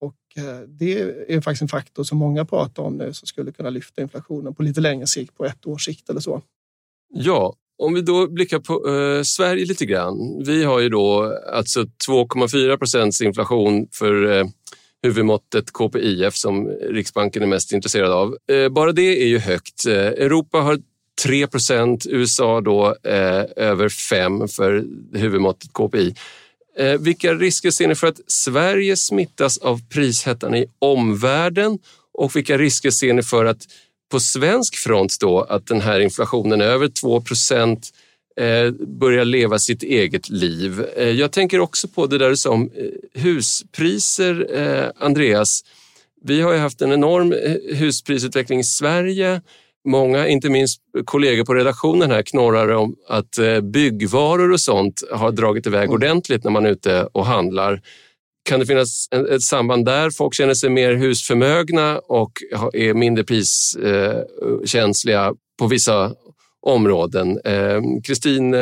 och 0.02 0.44
eh, 0.44 0.60
det 0.68 1.00
är 1.28 1.42
faktiskt 1.42 1.62
en 1.62 1.68
faktor 1.68 2.04
som 2.04 2.18
många 2.18 2.46
pratar 2.46 2.84
om 2.84 2.98
nu 2.98 3.14
som 3.14 3.28
skulle 3.28 3.52
kunna 3.52 3.70
lyfta 3.70 4.02
inflationen 4.02 4.56
på 4.56 4.64
lite 4.64 4.82
längre 4.82 5.08
sikt, 5.08 5.38
på 5.38 5.46
ett 5.46 5.68
års 5.68 5.86
sikt 5.86 6.10
eller 6.10 6.22
så. 6.22 6.42
Ja, 7.14 7.56
om 7.78 7.94
vi 7.94 8.02
då 8.02 8.28
blickar 8.28 8.60
på 8.60 8.90
eh, 8.90 9.24
Sverige 9.24 9.66
lite 9.66 9.86
grann. 9.86 10.44
Vi 10.46 10.64
har 10.64 10.80
ju 10.80 10.90
då 10.90 11.38
alltså 11.54 11.82
2,4 11.82 12.78
procents 12.78 13.22
inflation 13.22 13.88
för 13.92 14.32
eh, 14.32 14.46
huvudmåttet 15.04 15.74
KPIF 15.74 16.36
som 16.36 16.68
Riksbanken 16.68 17.44
är 17.44 17.48
mest 17.48 17.72
intresserad 17.72 18.12
av. 18.12 18.38
Eh, 18.52 18.70
bara 18.70 18.92
det 18.92 19.24
är 19.24 19.28
ju 19.28 19.38
högt. 19.38 19.86
Europa 19.86 20.58
har 20.58 20.80
3 21.22 21.48
procent, 21.48 22.06
USA 22.10 22.62
då 22.62 22.96
eh, 23.04 23.44
över 23.56 23.90
5 23.90 24.48
för 24.48 24.86
huvudmåttet 25.14 25.74
KPI. 25.74 26.16
Eh, 26.78 27.00
vilka 27.00 27.34
risker 27.34 27.72
ser 27.72 27.88
ni 27.88 27.96
för 27.96 28.08
att 28.08 28.20
Sverige 28.28 28.96
smittas 28.96 29.58
av 29.58 29.82
prishettan 29.90 30.56
i 30.56 30.66
omvärlden 30.80 31.80
och 32.14 32.36
vilka 32.36 32.58
risker 32.58 32.92
ser 32.92 33.14
ni 33.14 33.24
för 33.24 33.46
att 33.46 33.68
på 34.12 34.20
svensk 34.20 34.76
front 34.76 35.18
då 35.20 35.42
att 35.42 35.68
den 35.68 35.82
här 35.82 36.00
inflationen 36.00 36.62
över 36.62 36.88
2 36.88 37.22
procent 37.22 37.90
eh, 38.38 38.72
börjar 38.72 39.26
leva 39.26 39.60
sitt 39.60 39.84
eget 39.84 40.30
liv. 40.30 40.86
Eh, 40.98 41.10
jag 41.10 41.32
tänker 41.32 41.60
också 41.60 41.88
på 41.88 42.08
det 42.08 42.18
där 42.18 42.30
du 42.30 42.38
sa 42.38 42.50
om 42.50 42.70
eh, 42.76 43.22
huspriser, 43.22 44.48
Andreas. 44.98 45.62
Vi 46.22 46.42
har 46.42 46.54
ju 46.54 46.60
haft 46.60 46.82
en 46.82 46.92
enorm 46.92 47.34
husprisutveckling 47.76 48.60
i 48.60 48.64
Sverige. 48.64 49.42
Många, 49.86 50.28
inte 50.28 50.50
minst 50.50 50.82
kollegor 51.06 51.46
på 51.46 51.54
redaktionen 51.54 52.12
här, 52.12 52.22
knorrar 52.22 52.70
om 52.70 52.96
att 53.08 53.38
eh, 53.38 53.62
byggvaror 53.62 54.52
och 54.52 54.60
sånt 54.60 55.04
har 55.12 55.32
dragit 55.32 55.68
iväg 55.68 55.84
mm. 55.84 55.94
ordentligt 55.94 56.44
när 56.44 56.52
man 56.52 56.66
är 56.66 56.70
ute 56.70 57.08
och 57.12 57.26
handlar. 57.26 57.82
Kan 58.50 58.60
det 58.60 58.66
finnas 58.66 59.08
ett 59.32 59.42
samband 59.42 59.86
där? 59.86 60.10
Folk 60.10 60.36
känner 60.36 60.54
sig 60.54 60.70
mer 60.70 60.94
husförmögna 60.94 62.00
och 62.00 62.32
är 62.74 62.94
mindre 62.94 63.24
priskänsliga 63.24 65.34
på 65.60 65.68
vissa 65.68 66.14
områden. 66.62 67.40
Eh, 67.46 67.82
Kristin, 68.04 68.56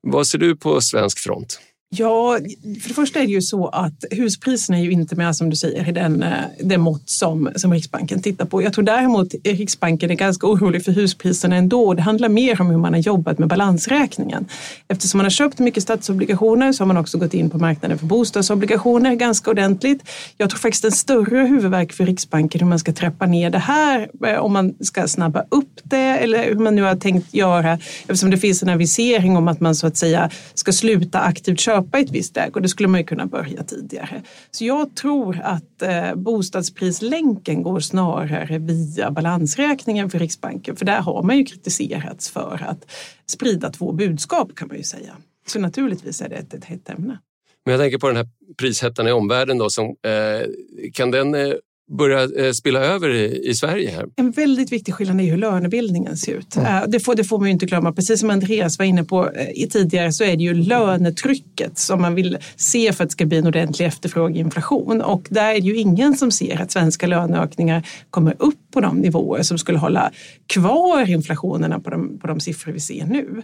vad 0.00 0.26
ser 0.26 0.38
du 0.38 0.56
på 0.56 0.80
svensk 0.80 1.18
front? 1.18 1.60
Ja, 1.94 2.38
för 2.82 2.88
det 2.88 2.94
första 2.94 3.20
är 3.20 3.26
det 3.26 3.32
ju 3.32 3.42
så 3.42 3.66
att 3.68 4.04
huspriserna 4.10 4.78
är 4.78 4.82
ju 4.82 4.90
inte 4.90 5.16
med 5.16 5.36
som 5.36 5.50
du 5.50 5.56
säger 5.56 5.88
i 5.88 5.92
den, 5.92 6.22
eh, 6.22 6.32
den 6.60 6.80
mått 6.80 7.08
som, 7.08 7.50
som 7.56 7.72
Riksbanken 7.72 8.22
tittar 8.22 8.44
på. 8.44 8.62
Jag 8.62 8.72
tror 8.72 8.84
däremot 8.84 9.34
Riksbanken 9.44 10.10
är 10.10 10.14
ganska 10.14 10.46
orolig 10.46 10.84
för 10.84 10.92
huspriserna 10.92 11.56
ändå. 11.56 11.94
Det 11.94 12.02
handlar 12.02 12.28
mer 12.28 12.60
om 12.60 12.70
hur 12.70 12.76
man 12.78 12.92
har 12.92 13.00
jobbat 13.00 13.38
med 13.38 13.48
balansräkningen. 13.48 14.46
Eftersom 14.88 15.18
man 15.18 15.24
har 15.24 15.30
köpt 15.30 15.58
mycket 15.58 15.82
statsobligationer 15.82 16.72
så 16.72 16.82
har 16.82 16.86
man 16.86 16.96
också 16.96 17.18
gått 17.18 17.34
in 17.34 17.50
på 17.50 17.58
marknaden 17.58 17.98
för 17.98 18.06
bostadsobligationer 18.06 19.14
ganska 19.14 19.50
ordentligt. 19.50 20.02
Jag 20.36 20.50
tror 20.50 20.58
faktiskt 20.58 20.84
en 20.84 20.92
större 20.92 21.38
huvudvärk 21.38 21.92
för 21.92 22.06
Riksbanken 22.06 22.60
hur 22.60 22.68
man 22.68 22.78
ska 22.78 22.92
trappa 22.92 23.26
ner 23.26 23.50
det 23.50 23.58
här, 23.58 24.08
eh, 24.26 24.38
om 24.38 24.52
man 24.52 24.74
ska 24.80 25.08
snabba 25.08 25.44
upp 25.48 25.80
det 25.82 25.96
eller 25.96 26.44
hur 26.44 26.54
man 26.54 26.74
nu 26.74 26.82
har 26.82 26.96
tänkt 26.96 27.34
göra 27.34 27.78
eftersom 28.00 28.30
det 28.30 28.38
finns 28.38 28.62
en 28.62 28.68
avisering 28.68 29.36
om 29.36 29.48
att 29.48 29.60
man 29.60 29.74
så 29.74 29.86
att 29.86 29.96
säga 29.96 30.30
ska 30.54 30.72
sluta 30.72 31.20
aktivt 31.20 31.60
köpa 31.60 31.81
köpa 31.82 31.98
ett 31.98 32.10
visst 32.10 32.36
läge 32.36 32.52
och 32.54 32.62
det 32.62 32.68
skulle 32.68 32.88
man 32.88 33.00
ju 33.00 33.06
kunna 33.06 33.26
börja 33.26 33.64
tidigare. 33.64 34.22
Så 34.50 34.64
jag 34.64 34.96
tror 34.96 35.40
att 35.42 35.82
eh, 35.82 36.14
bostadsprislänken 36.14 37.62
går 37.62 37.80
snarare 37.80 38.58
via 38.58 39.10
balansräkningen 39.10 40.10
för 40.10 40.18
Riksbanken 40.18 40.76
för 40.76 40.84
där 40.84 41.00
har 41.00 41.22
man 41.22 41.38
ju 41.38 41.44
kritiserats 41.44 42.30
för 42.30 42.64
att 42.68 42.90
sprida 43.26 43.70
två 43.70 43.92
budskap 43.92 44.54
kan 44.54 44.68
man 44.68 44.76
ju 44.76 44.82
säga. 44.82 45.16
Så 45.46 45.60
naturligtvis 45.60 46.20
är 46.20 46.28
det 46.28 46.36
ett, 46.36 46.54
ett 46.54 46.64
hett 46.64 46.88
ämne. 46.88 47.18
Men 47.64 47.72
jag 47.72 47.80
tänker 47.80 47.98
på 47.98 48.06
den 48.06 48.16
här 48.16 48.28
prishettan 48.58 49.08
i 49.08 49.12
omvärlden 49.12 49.58
då, 49.58 49.70
som, 49.70 49.86
eh, 49.86 50.46
kan 50.92 51.10
den 51.10 51.34
eh, 51.34 51.52
börja 51.92 52.46
eh, 52.46 52.52
spilla 52.52 52.80
över 52.80 53.10
i, 53.48 53.54
Sverige? 53.54 53.90
här? 53.90 54.06
En 54.16 54.30
väldigt 54.30 54.72
viktig 54.72 54.94
skillnad 54.94 55.20
är 55.20 55.24
hur 55.24 55.36
lönebildningen 55.36 56.16
ser 56.16 56.32
ut. 56.32 56.56
Mm. 56.56 56.90
Det, 56.90 57.00
får, 57.00 57.14
det 57.14 57.24
får 57.24 57.38
man 57.38 57.46
ju 57.46 57.52
inte 57.52 57.66
glömma. 57.66 57.92
Precis 57.92 58.20
som 58.20 58.30
Andreas 58.30 58.78
var 58.78 58.86
inne 58.86 59.04
på 59.04 59.30
eh, 59.30 59.68
tidigare 59.68 60.12
så 60.12 60.24
är 60.24 60.36
det 60.36 60.42
ju 60.42 60.54
lönetrycket 60.54 61.78
som 61.78 62.02
man 62.02 62.14
vill 62.14 62.38
se 62.56 62.92
för 62.92 63.04
att 63.04 63.10
det 63.10 63.12
ska 63.12 63.26
bli 63.26 63.38
en 63.38 63.46
ordentlig 63.46 63.86
efterfrågeinflation. 63.86 65.02
Och 65.02 65.26
där 65.30 65.50
är 65.54 65.60
det 65.60 65.66
ju 65.66 65.76
ingen 65.76 66.16
som 66.16 66.30
ser 66.30 66.62
att 66.62 66.72
svenska 66.72 67.06
löneökningar 67.06 67.88
kommer 68.10 68.34
upp 68.38 68.58
på 68.72 68.80
de 68.80 68.98
nivåer 68.98 69.42
som 69.42 69.58
skulle 69.58 69.78
hålla 69.78 70.10
kvar 70.46 71.10
inflationerna 71.10 71.80
på 71.80 71.90
de, 71.90 72.18
på 72.18 72.26
de 72.26 72.40
siffror 72.40 72.72
vi 72.72 72.80
ser 72.80 73.06
nu 73.06 73.42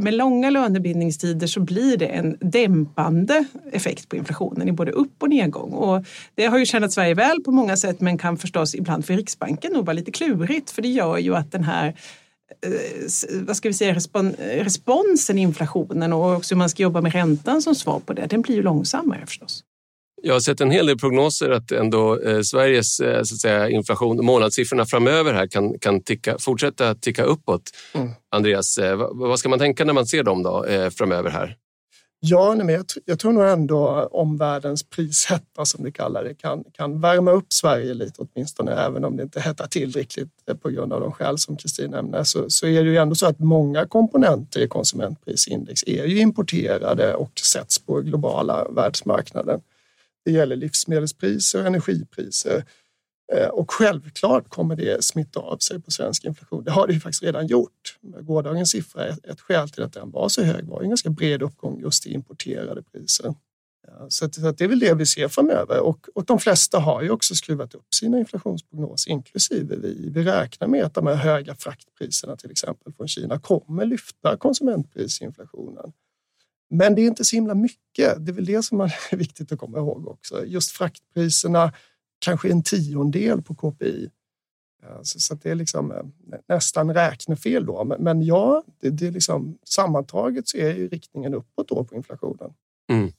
med 0.00 0.14
långa 0.14 0.50
lönebildningstider 0.50 1.46
så 1.46 1.60
blir 1.60 1.96
det 1.96 2.06
en 2.06 2.36
dämpande 2.40 3.44
effekt 3.72 4.08
på 4.08 4.16
inflationen 4.16 4.68
i 4.68 4.72
både 4.72 4.92
upp 4.92 5.22
och 5.22 5.28
nedgång. 5.28 5.72
Och 5.72 6.04
det 6.34 6.46
har 6.46 6.58
ju 6.58 6.66
tjänat 6.66 6.92
Sverige 6.92 7.14
väl 7.14 7.42
på 7.42 7.52
många 7.52 7.76
sätt 7.76 8.00
men 8.00 8.18
kan 8.18 8.36
förstås 8.36 8.74
ibland 8.74 9.04
för 9.04 9.14
Riksbanken 9.14 9.72
nog 9.72 9.86
vara 9.86 9.94
lite 9.94 10.10
klurigt 10.10 10.70
för 10.70 10.82
det 10.82 10.88
gör 10.88 11.18
ju 11.18 11.36
att 11.36 11.52
den 11.52 11.64
här 11.64 11.88
eh, 12.62 13.40
vad 13.46 13.56
ska 13.56 13.68
vi 13.68 13.74
säga, 13.74 13.94
respon 13.94 14.32
responsen 14.38 15.38
i 15.38 15.42
inflationen 15.42 16.12
och 16.12 16.36
också 16.36 16.54
hur 16.54 16.58
man 16.58 16.70
ska 16.70 16.82
jobba 16.82 17.00
med 17.00 17.12
räntan 17.12 17.62
som 17.62 17.74
svar 17.74 18.00
på 18.00 18.12
det, 18.12 18.26
den 18.26 18.42
blir 18.42 18.54
ju 18.54 18.62
långsammare 18.62 19.26
förstås. 19.26 19.64
Jag 20.22 20.32
har 20.32 20.40
sett 20.40 20.60
en 20.60 20.70
hel 20.70 20.86
del 20.86 20.98
prognoser 20.98 21.50
att 21.50 21.72
ändå 21.72 22.20
eh, 22.20 22.40
Sveriges 22.40 23.00
eh, 23.00 23.22
så 23.22 23.34
att 23.34 23.40
säga, 23.40 23.68
inflation, 23.68 24.24
månadssiffrorna 24.24 24.86
framöver 24.86 25.32
här 25.32 25.46
kan, 25.46 25.78
kan 25.78 26.02
ticka, 26.02 26.38
fortsätta 26.38 26.94
ticka 26.94 27.24
uppåt. 27.24 27.62
Mm. 27.94 28.10
Andreas, 28.30 28.78
eh, 28.78 28.96
vad, 28.96 29.16
vad, 29.16 29.38
ska 29.38 29.48
man 29.48 29.58
tänka 29.58 29.84
när 29.84 29.92
man 29.92 30.06
ser 30.06 30.22
dem 30.22 30.42
då, 30.42 30.64
eh, 30.64 30.90
framöver 30.90 31.30
här? 31.30 31.56
Ja, 32.22 32.54
nej, 32.54 32.66
men 32.66 32.74
jag, 32.74 32.84
jag, 33.04 33.18
tror 33.18 33.32
nog 33.32 33.44
ändå 33.44 34.08
omvärldens 34.12 34.82
prishetta 34.82 35.64
som 35.64 35.84
vi 35.84 35.92
kallar 35.92 36.24
det 36.24 36.34
kan, 36.34 36.64
kan 36.72 37.00
värma 37.00 37.30
upp 37.30 37.52
Sverige 37.52 37.94
lite 37.94 38.22
åtminstone, 38.22 38.72
även 38.72 39.04
om 39.04 39.16
det 39.16 39.22
inte 39.22 39.40
hettar 39.40 39.66
till 39.66 39.92
riktigt 39.92 40.28
eh, 40.48 40.56
på 40.56 40.68
grund 40.68 40.92
av 40.92 41.00
de 41.00 41.12
skäl 41.12 41.38
som 41.38 41.56
Kristin 41.56 41.90
nämner. 41.90 42.24
Så, 42.24 42.50
så 42.50 42.66
är 42.66 42.84
det 42.84 42.90
ju 42.90 42.96
ändå 42.96 43.14
så 43.14 43.26
att 43.26 43.38
många 43.38 43.86
komponenter 43.86 44.60
i 44.60 44.68
konsumentprisindex 44.68 45.82
är 45.86 46.04
ju 46.04 46.20
importerade 46.20 47.14
och 47.14 47.32
sätts 47.40 47.78
på 47.78 48.00
globala 48.00 48.66
världsmarknaden. 48.70 49.60
Det 50.24 50.30
gäller 50.30 50.56
livsmedelspriser 50.56 51.60
och 51.60 51.66
energipriser. 51.66 52.64
Eh, 53.32 53.48
och 53.48 53.72
självklart 53.72 54.48
kommer 54.48 54.76
det 54.76 55.04
smitta 55.04 55.40
av 55.40 55.58
sig 55.58 55.80
på 55.80 55.90
svensk 55.90 56.24
inflation. 56.24 56.64
Det 56.64 56.70
har 56.70 56.86
det 56.86 56.92
ju 56.92 57.00
faktiskt 57.00 57.22
redan 57.22 57.46
gjort. 57.46 57.98
Gårdagens 58.20 58.70
siffra, 58.70 59.06
ett 59.06 59.40
skäl 59.40 59.68
till 59.68 59.82
att 59.82 59.92
den 59.92 60.10
var 60.10 60.28
så 60.28 60.42
hög 60.42 60.64
var 60.64 60.82
en 60.82 60.88
ganska 60.88 61.10
bred 61.10 61.42
uppgång 61.42 61.80
just 61.80 62.06
i 62.06 62.12
importerade 62.12 62.82
priser. 62.82 63.34
Så, 64.08 64.26
det 64.26 64.60
är 64.60 64.68
väl 64.68 64.78
det 64.78 64.94
vi 64.94 65.06
ser 65.06 65.28
framöver 65.28 65.80
och, 65.80 66.06
och 66.14 66.24
de 66.24 66.38
flesta 66.38 66.78
har 66.78 67.02
ju 67.02 67.10
också 67.10 67.34
skruvat 67.34 67.74
upp 67.74 67.94
sina 67.94 68.18
inflationsprognoser, 68.18 69.10
inklusive 69.10 69.76
vi. 69.76 70.10
Vi 70.10 70.24
räknar 70.24 70.68
med 70.68 70.84
att 70.84 70.94
de 70.94 71.06
här 71.06 71.14
höga 71.14 71.54
fraktpriserna 71.54 72.36
till 72.36 72.50
exempel 72.50 72.92
från 72.92 73.08
Kina 73.08 73.38
kommer 73.38 73.84
lyfta 73.84 74.36
konsumentprisinflationen. 74.36 75.92
Men 76.70 76.94
det 76.94 77.02
är 77.02 77.06
inte 77.06 77.24
så 77.24 77.36
himla 77.36 77.54
mycket. 77.54 78.26
Det 78.26 78.30
är 78.30 78.34
väl 78.34 78.44
det 78.44 78.62
som 78.62 78.80
är 78.80 79.16
viktigt 79.16 79.52
att 79.52 79.58
komma 79.58 79.78
ihåg 79.78 80.08
också. 80.08 80.46
Just 80.46 80.70
fraktpriserna, 80.70 81.72
kanske 82.18 82.50
en 82.50 82.62
tiondel 82.62 83.42
på 83.42 83.54
KPI. 83.54 84.10
Så, 85.02 85.34
det 85.34 85.50
är 85.50 85.54
liksom 85.54 85.92
eh, 85.92 86.02
nästan 86.48 86.94
räknefel 86.94 87.66
då. 87.66 87.96
Men, 87.98 88.22
ja, 88.22 88.64
det, 88.80 88.90
det 88.90 89.06
är 89.06 89.10
liksom, 89.10 89.58
sammantaget 89.64 90.48
så 90.48 90.56
är 90.56 90.74
ju 90.74 90.88
riktningen 90.88 91.34
uppåt 91.34 91.68
då 91.68 91.84
på 91.84 91.94
inflationen. 91.94 92.52
Mm. 92.92 93.12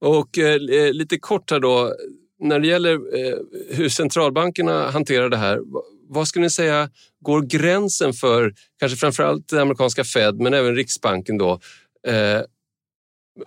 Och 0.00 0.38
eh, 0.38 0.54
eh 0.54 0.92
lite 0.92 1.18
kort 1.18 1.50
här 1.50 1.60
då, 1.60 1.94
när 2.38 2.60
det 2.60 2.66
gäller 2.66 2.94
eh, 2.94 3.38
hur 3.70 3.88
centralbankerna 3.88 4.90
hanterar 4.90 5.28
det 5.28 5.36
här. 5.36 5.60
Vad 6.08 6.28
skulle 6.28 6.42
ni 6.42 6.50
säga 6.50 6.90
går 7.20 7.42
gränsen 7.42 8.12
för 8.12 8.54
kanske 8.78 8.98
framförallt 8.98 9.48
den 9.48 9.58
amerikanska 9.58 10.04
Fed 10.04 10.40
men 10.40 10.54
även 10.54 10.74
Riksbanken 10.74 11.38
då 11.38 11.60
eh, 12.06 12.42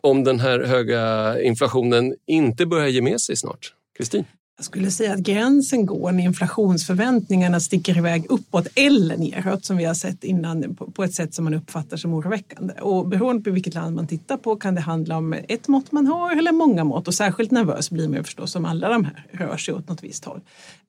om 0.01 0.23
den 0.23 0.39
här 0.39 0.59
höga 0.59 1.41
inflationen 1.41 2.15
inte 2.27 2.65
börjar 2.65 2.87
ge 2.87 3.01
med 3.01 3.21
sig 3.21 3.35
snart? 3.35 3.73
Kristin? 3.97 4.25
Jag 4.57 4.65
skulle 4.65 4.91
säga 4.91 5.13
att 5.13 5.19
gränsen 5.19 5.85
går 5.85 6.11
när 6.11 6.23
inflationsförväntningarna 6.23 7.59
sticker 7.59 7.97
iväg 7.97 8.25
uppåt 8.29 8.67
eller 8.75 9.17
neråt 9.17 9.65
som 9.65 9.77
vi 9.77 9.85
har 9.85 9.93
sett 9.93 10.23
innan 10.23 10.75
på 10.75 11.03
ett 11.03 11.13
sätt 11.13 11.33
som 11.33 11.43
man 11.43 11.53
uppfattar 11.53 11.97
som 11.97 12.13
oroväckande. 12.13 12.73
Och 12.73 13.07
beroende 13.07 13.43
på 13.43 13.51
vilket 13.51 13.73
land 13.73 13.95
man 13.95 14.07
tittar 14.07 14.37
på 14.37 14.55
kan 14.55 14.75
det 14.75 14.81
handla 14.81 15.17
om 15.17 15.35
ett 15.47 15.67
mått 15.67 15.91
man 15.91 16.07
har 16.07 16.37
eller 16.37 16.51
många 16.51 16.83
mått 16.83 17.07
och 17.07 17.13
särskilt 17.13 17.51
nervös 17.51 17.89
blir 17.89 18.07
man 18.07 18.23
förstås 18.23 18.55
om 18.55 18.65
alla 18.65 18.89
de 18.89 19.05
här 19.05 19.25
rör 19.31 19.57
sig 19.57 19.73
åt 19.73 19.89
något 19.89 20.03
visst 20.03 20.25
håll 20.25 20.41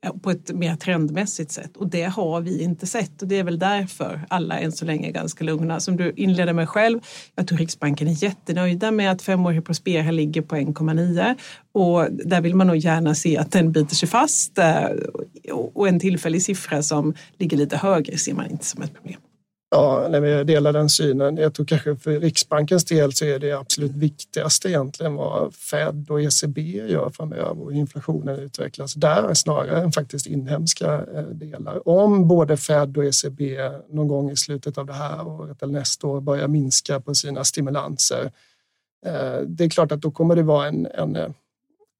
eh, 0.04 0.12
på 0.22 0.30
ett 0.30 0.54
mer 0.54 0.76
trendmässigt 0.76 1.52
sätt 1.52 1.76
och 1.76 1.86
det 1.86 2.04
har 2.04 2.40
vi 2.40 2.62
inte 2.62 2.86
sett 2.86 3.22
och 3.22 3.28
det 3.28 3.38
är 3.38 3.44
väl 3.44 3.58
därför 3.58 4.20
alla 4.28 4.58
än 4.58 4.72
så 4.72 4.84
länge 4.84 5.08
är 5.08 5.12
ganska 5.12 5.44
lugna. 5.44 5.80
Som 5.80 5.96
du 5.96 6.12
inledde 6.16 6.52
med 6.52 6.68
själv, 6.68 7.00
jag 7.34 7.48
tror 7.48 7.58
Riksbanken 7.58 8.08
är 8.08 8.22
jättenöjda 8.22 8.90
med 8.90 9.12
att 9.12 9.22
femårig 9.22 9.64
Prospera 9.64 10.10
ligger 10.10 10.42
på 10.42 10.56
1,9 10.56 11.34
och 11.72 12.06
där 12.10 12.40
vill 12.40 12.54
man 12.54 12.66
nog 12.66 12.76
gärna 12.76 13.14
se 13.14 13.38
att 13.38 13.52
den 13.52 13.72
biter 13.72 13.94
sig 13.94 14.08
fast 14.08 14.58
eh, 14.58 14.86
och 15.52 15.88
en 15.88 16.00
tillfällig 16.00 16.42
siffra 16.42 16.82
som 16.82 17.14
ligger 17.38 17.56
lite 17.56 17.76
högre 17.76 18.18
ser 18.18 18.34
man 18.34 18.50
inte 18.50 18.64
som 18.64 18.82
ett 18.82 18.94
problem. 18.94 19.20
Ja, 19.74 20.18
jag 20.18 20.46
delar 20.46 20.72
den 20.72 20.88
synen. 20.88 21.36
Jag 21.36 21.54
tror 21.54 21.66
kanske 21.66 21.96
för 21.96 22.20
Riksbankens 22.20 22.84
del 22.84 23.12
så 23.12 23.24
är 23.24 23.38
det 23.38 23.52
absolut 23.52 23.92
viktigaste 23.92 24.68
egentligen 24.68 25.14
vad 25.14 25.54
Fed 25.54 26.06
och 26.10 26.22
ECB 26.22 26.60
gör 26.88 27.10
framöver 27.10 27.62
och 27.62 27.72
inflationen 27.72 28.38
utvecklas 28.38 28.94
där 28.94 29.34
snarare 29.34 29.82
än 29.82 29.92
faktiskt 29.92 30.26
inhemska 30.26 31.04
eh, 31.14 31.22
delar. 31.22 31.88
Om 31.88 32.28
både 32.28 32.56
Fed 32.56 32.96
och 32.96 33.04
ECB 33.04 33.58
någon 33.90 34.08
gång 34.08 34.30
i 34.30 34.36
slutet 34.36 34.78
av 34.78 34.86
det 34.86 34.92
här 34.92 35.26
året 35.26 35.62
eller 35.62 35.72
nästa 35.72 36.06
år 36.06 36.20
börjar 36.20 36.48
minska 36.48 37.00
på 37.00 37.14
sina 37.14 37.44
stimulanser, 37.44 38.32
eh, 39.06 39.40
det 39.46 39.64
är 39.64 39.70
klart 39.70 39.92
att 39.92 40.00
då 40.00 40.10
kommer 40.10 40.36
det 40.36 40.42
vara 40.42 40.68
en, 40.68 40.86
en 40.94 41.34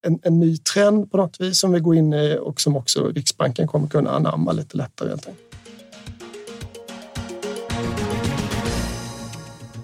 en, 0.03 0.19
en, 0.23 0.41
ny 0.41 0.57
trend 0.57 1.11
på 1.11 1.17
något 1.17 1.41
vis 1.41 1.61
som 1.61 1.73
vi 1.73 1.81
går 1.81 1.97
in 1.97 2.13
i 2.13 2.39
och 2.41 2.61
som 2.61 2.77
också 2.77 3.09
Riksbanken 3.09 3.69
kommer 3.69 3.89
kunna 3.89 4.11
anamma 4.11 4.53
lite 4.53 4.77
lättare 4.77 5.09
helt 5.09 5.27
enkelt. 5.27 5.49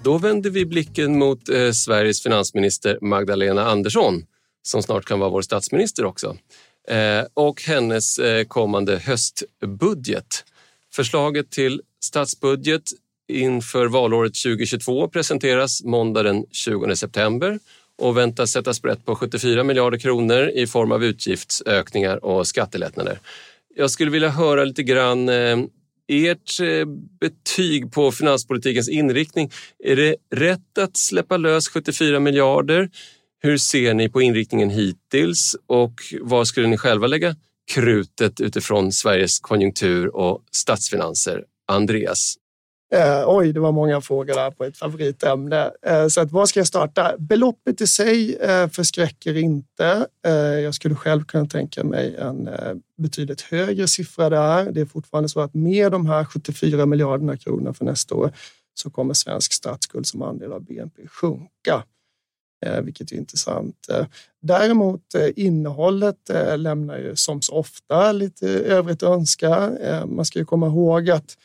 Då 0.03 0.17
vänder 0.17 0.49
vi 0.49 0.65
blicken 0.65 1.19
mot 1.19 1.49
eh, 1.49 1.71
Sveriges 1.71 2.23
finansminister 2.23 2.97
Magdalena 3.01 3.65
Andersson 3.69 4.25
som 4.61 4.83
snart 4.83 5.05
kan 5.05 5.19
vara 5.19 5.29
vår 5.29 5.41
statsminister 5.41 6.05
också 6.05 6.37
eh, 6.87 7.25
och 7.33 7.61
hennes 7.61 8.19
eh, 8.19 8.43
kommande 8.43 8.97
höstbudget. 8.97 10.43
Förslaget 10.93 11.51
till 11.51 11.81
statsbudget 12.03 12.83
inför 13.27 13.85
valåret 13.87 14.33
2022 14.33 15.07
presenteras 15.07 15.83
måndag 15.83 16.23
den 16.23 16.45
20 16.51 16.95
september 16.95 17.59
och 17.99 18.17
väntas 18.17 18.51
sätta 18.51 18.73
sprätt 18.73 19.05
på 19.05 19.15
74 19.15 19.63
miljarder 19.63 19.97
kronor 19.97 20.49
i 20.55 20.67
form 20.67 20.91
av 20.91 21.03
utgiftsökningar 21.03 22.25
och 22.25 22.47
skattelättnader. 22.47 23.19
Jag 23.75 23.91
skulle 23.91 24.11
vilja 24.11 24.29
höra 24.29 24.63
lite 24.63 24.83
grann 24.83 25.29
eh, 25.29 25.57
ert 26.07 26.59
eh, 26.59 26.85
betyg 27.19 27.91
på 27.91 28.11
finanspolitikens 28.11 28.89
inriktning. 28.89 29.51
Är 29.83 29.95
det 29.95 30.15
rätt 30.35 30.77
att 30.77 30.97
släppa 30.97 31.37
lös 31.37 31.67
74 31.67 32.19
miljarder? 32.19 32.89
Hur 33.41 33.57
ser 33.57 33.93
ni 33.93 34.09
på 34.09 34.21
inriktningen 34.21 34.69
hittills 34.69 35.55
och 35.67 35.93
var 36.21 36.45
skulle 36.45 36.67
ni 36.67 36.77
själva 36.77 37.07
lägga 37.07 37.35
krutet 37.73 38.41
utifrån 38.41 38.91
Sveriges 38.91 39.39
konjunktur 39.39 40.15
och 40.15 40.43
statsfinanser? 40.51 41.43
Andreas? 41.67 42.35
Eh, 42.91 43.23
oj, 43.27 43.53
det 43.53 43.59
var 43.59 43.71
många 43.71 44.01
frågor 44.01 44.33
där 44.33 44.51
på 44.51 44.63
ett 44.63 44.77
favoritämne. 44.77 45.71
Eh, 45.81 46.07
så 46.07 46.21
att, 46.21 46.31
var 46.31 46.45
ska 46.45 46.59
jag 46.59 46.67
starta? 46.67 47.15
Beloppet 47.17 47.81
i 47.81 47.87
sig 47.87 48.35
eh, 48.35 48.69
förskräcker 48.69 49.37
inte. 49.37 50.07
Eh, 50.25 50.33
jag 50.33 50.75
skulle 50.75 50.95
själv 50.95 51.23
kunna 51.25 51.45
tänka 51.45 51.83
mig 51.83 52.15
en 52.15 52.47
eh, 52.47 52.73
betydligt 52.97 53.41
högre 53.41 53.87
siffra 53.87 54.29
där. 54.29 54.71
Det 54.71 54.81
är 54.81 54.85
fortfarande 54.85 55.29
så 55.29 55.41
att 55.41 55.53
med 55.53 55.91
de 55.91 56.05
här 56.05 56.25
74 56.25 56.85
miljarderna 56.85 57.37
kronor 57.37 57.73
för 57.73 57.85
nästa 57.85 58.15
år 58.15 58.31
så 58.73 58.89
kommer 58.89 59.13
svensk 59.13 59.53
statsskuld 59.53 60.07
som 60.07 60.21
andel 60.21 60.51
av 60.51 60.63
BNP 60.63 61.07
sjunka. 61.07 61.83
Eh, 62.65 62.81
vilket 62.81 63.11
är 63.11 63.15
intressant. 63.15 63.89
Eh, 63.89 64.05
däremot 64.41 65.15
eh, 65.15 65.29
innehållet 65.35 66.29
lämnar 66.57 66.97
ju 66.97 67.15
som 67.15 67.41
så 67.41 67.53
ofta 67.53 68.11
lite 68.11 68.49
övrigt 68.49 69.03
att 69.03 69.09
önska. 69.09 69.71
Man 70.05 70.25
ska 70.25 70.39
ju 70.39 70.45
komma 70.45 70.67
ihåg 70.67 71.09
att 71.09 71.37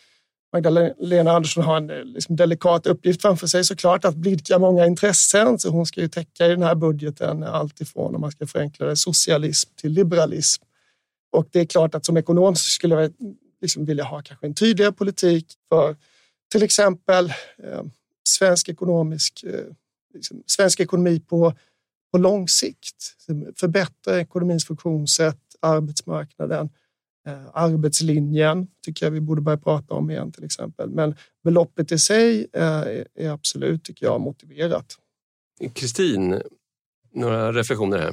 Magdalena 0.54 1.32
Andersson 1.32 1.64
har 1.64 1.76
en 1.76 1.90
eh, 1.90 2.04
liksom 2.04 2.36
delikat 2.36 2.86
uppgift 2.86 3.22
framför 3.22 3.46
sig 3.46 3.64
såklart 3.64 4.04
att 4.04 4.16
blidka 4.16 4.58
många 4.58 4.86
intressen. 4.86 5.58
Så 5.58 5.70
hon 5.70 5.86
ska 5.86 6.00
ju 6.00 6.08
täcka 6.08 6.46
i 6.46 6.48
den 6.48 6.62
här 6.62 6.74
budgeten 6.74 7.42
allt 7.42 7.80
ifrån 7.80 8.14
om 8.14 8.20
man 8.20 8.30
ska 8.30 8.46
förenkla 8.46 8.86
det, 8.86 8.96
socialism 8.96 9.70
till 9.76 9.92
liberalism. 9.92 10.62
Och 11.32 11.48
det 11.50 11.60
är 11.60 11.64
klart 11.64 11.94
att 11.94 12.06
som 12.06 12.16
ekonom 12.16 12.56
så 12.56 12.70
skulle 12.70 12.94
jag 12.94 13.12
liksom 13.62 13.84
vilja 13.84 14.04
ha 14.04 14.22
kanske 14.22 14.46
en 14.46 14.54
tydligare 14.54 14.92
politik 14.92 15.46
för 15.68 15.96
till 16.50 16.62
exempel 16.62 17.32
eh, 17.58 17.82
svensk 18.28 18.68
ekonomisk 18.68 19.44
eh, 19.46 19.64
liksom, 20.14 20.42
svensk 20.46 20.80
ekonomi 20.80 21.20
på, 21.20 21.54
på 22.12 22.18
lång 22.18 22.48
sikt. 22.48 22.96
Liksom 23.16 23.52
förbättra 23.56 24.20
ekonomins 24.20 24.64
funktionssätt, 24.64 25.40
arbetsmarknaden, 25.60 26.64
eh, 26.66 26.70
arbetslinjen 27.52 28.66
tycker 28.84 29.06
jag 29.06 29.10
vi 29.10 29.20
borde 29.20 29.42
börja 29.42 29.58
prata 29.58 29.94
om 29.94 30.10
igen 30.10 30.32
till 30.32 30.44
exempel. 30.44 30.90
Men 30.90 31.14
beloppet 31.44 31.92
i 31.92 31.98
sig 31.98 32.46
eh, 32.52 32.82
är 33.14 33.30
absolut, 33.30 33.84
tycker 33.84 34.06
jag, 34.06 34.20
motiverat. 34.20 34.98
Kristin, 35.74 36.40
några 37.14 37.52
reflektioner 37.52 37.98
här? 37.98 38.12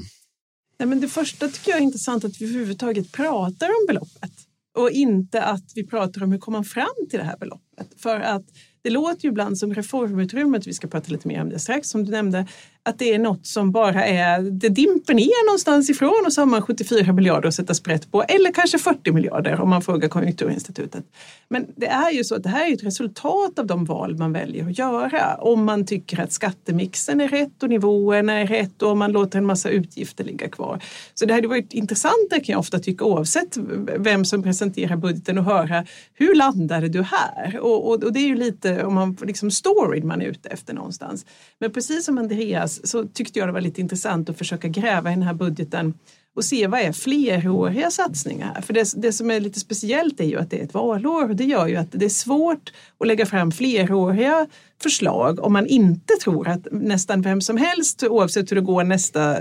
Nej, 0.79 0.87
men 0.87 1.01
det 1.01 1.07
första 1.07 1.47
tycker 1.47 1.71
jag 1.71 1.79
är 1.79 1.83
intressant 1.83 2.25
att 2.25 2.41
vi 2.41 2.45
överhuvudtaget 2.45 3.11
pratar 3.11 3.67
om 3.67 3.85
beloppet 3.87 4.31
och 4.77 4.91
inte 4.91 5.43
att 5.43 5.71
vi 5.75 5.87
pratar 5.87 6.23
om 6.23 6.31
hur 6.31 6.39
kommer 6.39 6.57
man 6.57 6.65
fram 6.65 7.07
till 7.09 7.19
det 7.19 7.25
här 7.25 7.37
beloppet. 7.37 8.01
För 8.01 8.19
att 8.19 8.45
det 8.81 8.89
låter 8.89 9.23
ju 9.23 9.29
ibland 9.29 9.57
som 9.57 9.73
reformutrymmet, 9.73 10.67
vi 10.67 10.73
ska 10.73 10.87
prata 10.87 11.11
lite 11.11 11.27
mer 11.27 11.41
om 11.41 11.49
det 11.49 11.59
strax, 11.59 11.89
som 11.89 12.05
du 12.05 12.11
nämnde, 12.11 12.47
att 12.83 12.99
det 12.99 13.13
är 13.13 13.19
något 13.19 13.47
som 13.47 13.71
bara 13.71 14.05
är, 14.05 14.41
det 14.41 14.69
dimper 14.69 15.13
ner 15.13 15.45
någonstans 15.45 15.89
ifrån 15.89 16.23
och 16.25 16.33
så 16.33 16.41
har 16.41 16.45
man 16.45 16.61
74 16.61 17.13
miljarder 17.13 17.47
att 17.47 17.55
sätta 17.55 17.73
sprätt 17.73 18.11
på, 18.11 18.23
eller 18.23 18.51
kanske 18.51 18.77
40 18.77 19.11
miljarder 19.11 19.61
om 19.61 19.69
man 19.69 19.81
frågar 19.81 20.09
Konjunkturinstitutet. 20.09 21.05
Men 21.49 21.67
det 21.75 21.87
är 21.87 22.11
ju 22.11 22.23
så 22.23 22.35
att 22.35 22.43
det 22.43 22.49
här 22.49 22.69
är 22.69 22.73
ett 22.73 22.83
resultat 22.83 23.59
av 23.59 23.67
de 23.67 23.85
val 23.85 24.17
man 24.17 24.33
väljer 24.33 24.69
att 24.69 24.77
göra. 24.77 25.35
Om 25.35 25.65
man 25.65 25.85
tycker 25.85 26.19
att 26.19 26.31
skattemixen 26.31 27.21
är 27.21 27.27
rätt 27.27 27.63
och 27.63 27.69
nivåerna 27.69 28.33
är 28.33 28.47
rätt 28.47 28.81
och 28.81 28.91
om 28.91 28.99
man 28.99 29.11
låter 29.11 29.37
en 29.37 29.45
massa 29.45 29.69
utgifter 29.69 30.23
ligga 30.23 30.49
kvar. 30.49 30.83
Så 31.13 31.25
det 31.25 31.33
hade 31.33 31.47
varit 31.47 31.73
intressant 31.73 32.29
kan 32.29 32.43
jag 32.45 32.59
ofta 32.59 32.79
tycka 32.79 33.05
oavsett 33.05 33.57
vem 33.97 34.25
som 34.25 34.43
presenterar 34.43 34.95
budgeten 34.95 35.37
och 35.37 35.43
höra 35.43 35.85
hur 36.13 36.35
landade 36.35 36.89
du 36.89 37.01
här? 37.01 37.59
Och, 37.59 37.87
och, 37.87 38.03
och 38.03 38.13
det 38.13 38.19
är 38.19 38.27
ju 38.27 38.35
lite 38.35 38.83
om 38.83 38.93
man 38.93 39.17
liksom 39.21 39.51
storyn 39.51 40.07
man 40.07 40.21
är 40.21 40.25
ute 40.25 40.49
efter 40.49 40.73
någonstans. 40.73 41.25
Men 41.59 41.71
precis 41.71 42.05
som 42.05 42.17
Andreas 42.17 42.70
så 42.83 43.07
tyckte 43.07 43.39
jag 43.39 43.47
det 43.47 43.51
var 43.51 43.61
lite 43.61 43.81
intressant 43.81 44.29
att 44.29 44.37
försöka 44.37 44.67
gräva 44.67 45.11
i 45.11 45.13
den 45.13 45.23
här 45.23 45.33
budgeten 45.33 45.93
och 46.35 46.45
se 46.45 46.67
vad 46.67 46.79
är 46.79 46.91
fleråriga 46.91 47.91
satsningar. 47.91 48.61
För 48.61 48.73
det, 48.73 48.93
det 48.95 49.13
som 49.13 49.31
är 49.31 49.39
lite 49.39 49.59
speciellt 49.59 50.19
är 50.19 50.25
ju 50.25 50.39
att 50.39 50.49
det 50.49 50.59
är 50.59 50.63
ett 50.63 50.73
valår 50.73 51.29
och 51.29 51.35
det 51.35 51.43
gör 51.43 51.67
ju 51.67 51.75
att 51.75 51.91
det 51.91 52.05
är 52.05 52.09
svårt 52.09 52.73
att 52.99 53.07
lägga 53.07 53.25
fram 53.25 53.51
fleråriga 53.51 54.47
förslag 54.83 55.39
om 55.39 55.53
man 55.53 55.67
inte 55.67 56.13
tror 56.23 56.47
att 56.47 56.67
nästan 56.71 57.21
vem 57.21 57.41
som 57.41 57.57
helst 57.57 58.03
oavsett 58.03 58.51
hur 58.51 58.55
det 58.55 58.61
går 58.61 58.83
nästa, 58.83 59.37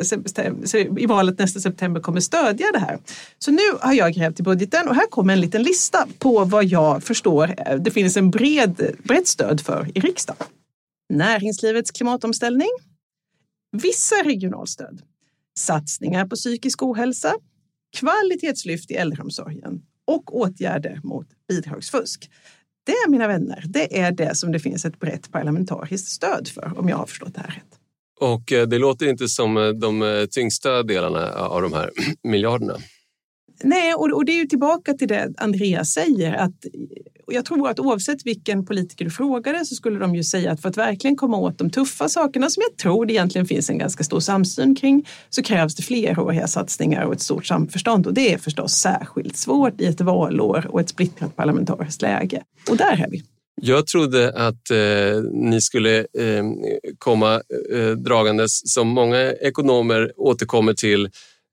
i 0.98 1.06
valet 1.06 1.38
nästa 1.38 1.60
september 1.60 2.00
kommer 2.00 2.20
stödja 2.20 2.66
det 2.72 2.78
här. 2.78 2.98
Så 3.38 3.50
nu 3.50 3.62
har 3.80 3.92
jag 3.92 4.12
grävt 4.12 4.40
i 4.40 4.42
budgeten 4.42 4.88
och 4.88 4.94
här 4.94 5.06
kommer 5.06 5.32
en 5.32 5.40
liten 5.40 5.62
lista 5.62 6.06
på 6.18 6.44
vad 6.44 6.64
jag 6.64 7.02
förstår 7.02 7.54
eh, 7.66 7.76
det 7.76 7.90
finns 7.90 8.16
en 8.16 8.30
bred, 8.30 8.96
brett 9.04 9.28
stöd 9.28 9.60
för 9.60 9.88
i 9.94 10.00
riksdagen. 10.00 10.46
Näringslivets 11.12 11.90
klimatomställning, 11.90 12.68
vissa 13.72 14.14
regionalstöd, 14.24 15.02
satsningar 15.58 16.26
på 16.26 16.36
psykisk 16.36 16.82
ohälsa, 16.82 17.34
kvalitetslyft 17.96 18.90
i 18.90 18.94
äldreomsorgen 18.94 19.82
och 20.06 20.36
åtgärder 20.36 21.00
mot 21.02 21.26
bidragsfusk. 21.48 22.30
Det, 22.84 23.10
mina 23.10 23.28
vänner, 23.28 23.64
det 23.66 23.98
är 24.00 24.12
det 24.12 24.34
som 24.34 24.52
det 24.52 24.58
finns 24.58 24.84
ett 24.84 24.98
brett 24.98 25.32
parlamentariskt 25.32 26.08
stöd 26.08 26.48
för, 26.48 26.78
om 26.78 26.88
jag 26.88 26.96
har 26.96 27.06
förstått 27.06 27.34
det 27.34 27.40
här 27.40 27.48
rätt. 27.48 27.80
Och 28.20 28.52
eh, 28.52 28.68
det 28.68 28.78
låter 28.78 29.06
inte 29.06 29.28
som 29.28 29.56
eh, 29.56 29.68
de 29.68 30.02
eh, 30.02 30.26
tyngsta 30.30 30.82
delarna 30.82 31.32
av 31.32 31.62
de 31.62 31.72
här 31.72 31.90
miljarderna. 32.22 32.76
Nej, 33.62 33.94
och, 33.94 34.24
det 34.24 34.32
är 34.32 34.36
ju 34.36 34.46
tillbaka 34.46 34.94
till 34.94 35.08
det 35.08 35.34
Andreas 35.38 35.92
säger 35.92 36.34
att 36.34 36.64
jag 37.30 37.44
tror 37.44 37.68
att 37.68 37.80
oavsett 37.80 38.26
vilken 38.26 38.66
politiker 38.66 39.04
du 39.04 39.10
frågade 39.10 39.64
så 39.64 39.74
skulle 39.74 39.98
de 39.98 40.14
ju 40.14 40.24
säga 40.24 40.52
att 40.52 40.62
för 40.62 40.68
att 40.68 40.76
verkligen 40.76 41.16
komma 41.16 41.36
åt 41.36 41.58
de 41.58 41.70
tuffa 41.70 42.08
sakerna 42.08 42.50
som 42.50 42.62
jag 42.68 42.76
tror 42.76 43.06
det 43.06 43.12
egentligen 43.12 43.46
finns 43.46 43.70
en 43.70 43.78
ganska 43.78 44.04
stor 44.04 44.20
samsyn 44.20 44.74
kring 44.74 45.08
så 45.30 45.42
krävs 45.42 45.74
det 45.74 45.82
fleråriga 45.82 46.46
satsningar 46.46 47.04
och 47.04 47.12
ett 47.12 47.22
stort 47.22 47.46
samförstånd 47.46 48.06
och 48.06 48.14
det 48.14 48.32
är 48.32 48.38
förstås 48.38 48.72
särskilt 48.72 49.36
svårt 49.36 49.80
i 49.80 49.86
ett 49.86 50.00
valår 50.00 50.66
och 50.68 50.80
ett 50.80 50.88
splittrat 50.88 51.36
parlamentariskt 51.36 52.02
läge. 52.02 52.42
Och 52.70 52.76
där 52.76 53.04
är 53.04 53.10
vi. 53.10 53.22
Jag 53.62 53.86
trodde 53.86 54.32
att 54.32 54.70
eh, 54.70 55.22
ni 55.32 55.60
skulle 55.60 55.98
eh, 55.98 56.44
komma 56.98 57.34
eh, 57.74 57.90
dragandes, 57.90 58.72
som 58.72 58.88
många 58.88 59.32
ekonomer 59.32 60.12
återkommer 60.16 60.74
till, 60.74 61.04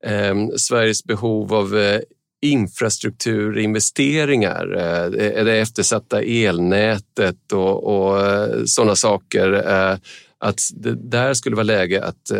eh, 0.06 0.36
Sveriges 0.58 1.04
behov 1.04 1.54
av 1.54 1.78
eh, 1.78 2.00
infrastrukturinvesteringar, 2.41 4.76
eh, 4.76 5.10
det 5.45 5.60
eftersatta 5.60 6.21
elnätet 6.21 7.52
och, 7.54 7.84
och 7.84 8.26
eh, 8.26 8.63
sådana 8.65 8.95
saker. 8.95 9.54
Eh, 9.54 9.97
att 10.39 10.60
det 10.73 11.10
där 11.10 11.34
skulle 11.34 11.56
vara 11.56 11.63
läge 11.63 12.04
att 12.04 12.32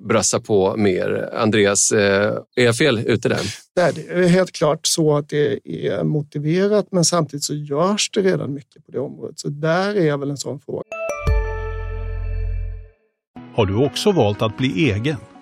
brassa 0.00 0.40
på 0.40 0.76
mer. 0.76 1.30
Andreas, 1.34 1.92
är 1.92 2.42
jag 2.54 2.76
fel 2.76 2.98
ute 3.06 3.28
där? 3.28 3.40
Nej, 3.76 3.92
det 3.94 4.08
är 4.08 4.28
helt 4.28 4.52
klart 4.52 4.86
så 4.86 5.16
att 5.16 5.28
det 5.28 5.58
är 5.64 6.04
motiverat, 6.04 6.86
men 6.90 7.04
samtidigt 7.04 7.44
så 7.44 7.54
görs 7.54 8.10
det 8.10 8.20
redan 8.20 8.54
mycket 8.54 8.86
på 8.86 8.92
det 8.92 8.98
området. 8.98 9.38
Så 9.38 9.48
där 9.48 9.96
är 9.96 10.16
väl 10.16 10.30
en 10.30 10.36
sån 10.36 10.60
fråga. 10.60 10.84
Har 13.54 13.66
du 13.66 13.76
också 13.76 14.12
valt 14.12 14.42
att 14.42 14.56
bli 14.56 14.90
egen? 14.90 15.16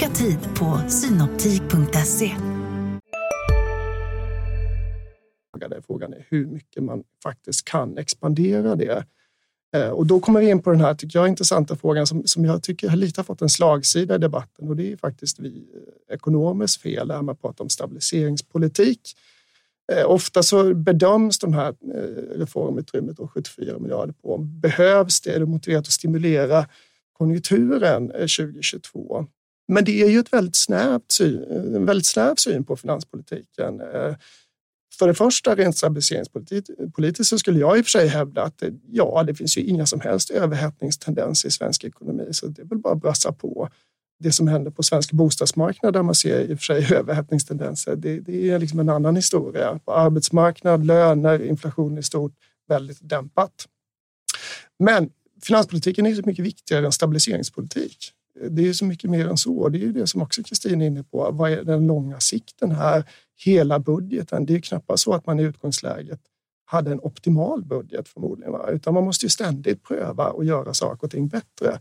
Boka 0.00 0.08
tid 0.08 0.38
på 0.58 0.80
synoptik.se. 0.88 2.36
Frågan 5.86 6.12
är 6.12 6.26
hur 6.28 6.46
mycket 6.46 6.82
man 6.82 7.02
faktiskt 7.22 7.64
kan 7.64 7.98
expandera 7.98 8.74
det. 8.76 9.04
Eh, 9.76 9.88
och 9.88 10.06
då 10.06 10.20
kommer 10.20 10.40
vi 10.40 10.50
in 10.50 10.62
på 10.62 10.70
den 10.70 10.80
här, 10.80 10.94
tycker 10.94 11.18
jag, 11.18 11.28
intressanta 11.28 11.76
frågan 11.76 12.06
som, 12.06 12.22
som 12.26 12.44
jag 12.44 12.62
tycker 12.62 12.88
har 12.88 12.96
lite 12.96 13.22
fått 13.24 13.42
en 13.42 13.48
slagsida 13.48 14.14
i 14.14 14.18
debatten 14.18 14.68
och 14.68 14.76
det 14.76 14.92
är 14.92 14.96
faktiskt 14.96 15.38
vi 15.38 15.48
eh, 15.48 16.14
ekonomers 16.14 16.78
fel, 16.78 17.08
när 17.08 17.22
man 17.22 17.36
pratar 17.36 17.64
om 17.64 17.70
stabiliseringspolitik. 17.70 19.00
Eh, 19.92 20.10
ofta 20.10 20.42
så 20.42 20.74
bedöms 20.74 21.38
de 21.38 21.52
här 21.52 21.74
reformutrymmet 22.38 22.38
reformutrymmet, 22.38 23.16
74 23.30 23.78
miljarder 23.78 24.12
på, 24.22 24.38
behövs 24.38 25.20
det, 25.20 25.30
är 25.30 25.40
det 25.40 25.46
motiverat 25.46 25.86
att 25.86 25.92
stimulera 25.92 26.66
konjunkturen 27.12 28.08
2022? 28.08 29.26
Men 29.68 29.84
det 29.84 30.02
är 30.02 30.08
ju 30.08 30.18
ett 30.18 30.32
väldigt 30.32 30.56
snävt 30.56 31.12
syn, 31.12 31.42
en 31.74 31.86
väldigt 31.86 32.06
snäv 32.06 32.34
syn 32.34 32.64
på 32.64 32.76
finanspolitiken. 32.76 33.80
Eh, 33.80 34.14
för 34.98 35.06
det 35.06 35.14
första, 35.14 35.54
rent 35.54 35.76
stabiliseringspolitiskt 35.76 37.30
så 37.30 37.38
skulle 37.38 37.58
jag 37.58 37.78
i 37.78 37.80
och 37.80 37.84
för 37.84 37.90
sig 37.90 38.08
hävda 38.08 38.42
att 38.42 38.62
eh, 38.62 38.70
ja, 38.90 39.24
det 39.26 39.34
finns 39.34 39.58
ju 39.58 39.62
inga 39.62 39.86
som 39.86 40.00
helst 40.00 40.30
överhettningstendenser 40.30 41.48
i 41.48 41.52
svensk 41.52 41.84
ekonomi, 41.84 42.28
så 42.30 42.46
det 42.46 42.62
är 42.62 42.66
väl 42.66 42.78
bara 42.78 42.94
att 42.94 43.00
brassa 43.00 43.32
på 43.32 43.68
det 44.18 44.32
som 44.32 44.48
händer 44.48 44.70
på 44.70 44.82
svensk 44.82 45.12
bostadsmarknad 45.12 45.92
där 45.92 46.02
man 46.02 46.14
ser 46.14 46.40
i 46.40 46.54
och 46.54 46.58
för 46.58 46.64
sig 46.64 46.94
överhettningstendenser, 46.96 47.96
det, 47.96 48.20
det 48.20 48.50
är 48.50 48.58
liksom 48.58 48.78
en 48.80 48.88
annan 48.88 49.16
historia. 49.16 49.80
På 49.84 49.94
arbetsmarknad, 49.94 50.86
löner, 50.86 51.42
inflation 51.42 51.98
i 51.98 52.02
stort, 52.02 52.32
väldigt 52.68 52.98
dämpat. 53.00 53.68
Men 54.78 55.10
finanspolitiken 55.42 56.06
är 56.06 56.14
så 56.14 56.22
mycket 56.24 56.44
viktigare 56.44 56.86
än 56.86 56.92
stabiliseringspolitik. 56.92 58.12
Det 58.50 58.68
är 58.68 58.72
så 58.72 58.84
mycket 58.84 59.10
mer 59.10 59.28
än 59.28 59.36
så. 59.36 59.68
Det 59.68 59.78
är 59.78 59.80
ju 59.80 59.92
det 59.92 60.06
som 60.06 60.22
också 60.22 60.42
Kristin 60.42 60.82
är 60.82 60.86
inne 60.86 61.02
på. 61.02 61.30
Vad 61.32 61.52
är 61.52 61.62
den 61.62 61.86
långa 61.86 62.20
sikten 62.20 62.70
här? 62.70 63.04
Hela 63.44 63.78
budgeten. 63.78 64.46
Det 64.46 64.54
är 64.54 64.60
knappast 64.60 65.02
så 65.02 65.14
att 65.14 65.26
man 65.26 65.40
i 65.40 65.42
utgångsläget 65.42 66.20
hade 66.64 66.90
en 66.90 67.00
optimal 67.00 67.64
budget 67.64 68.08
förmodligen, 68.08 68.52
va? 68.52 68.70
utan 68.70 68.94
man 68.94 69.04
måste 69.04 69.26
ju 69.26 69.30
ständigt 69.30 69.82
pröva 69.82 70.28
och 70.28 70.44
göra 70.44 70.74
saker 70.74 71.06
och 71.06 71.10
ting 71.10 71.28
bättre. 71.28 71.80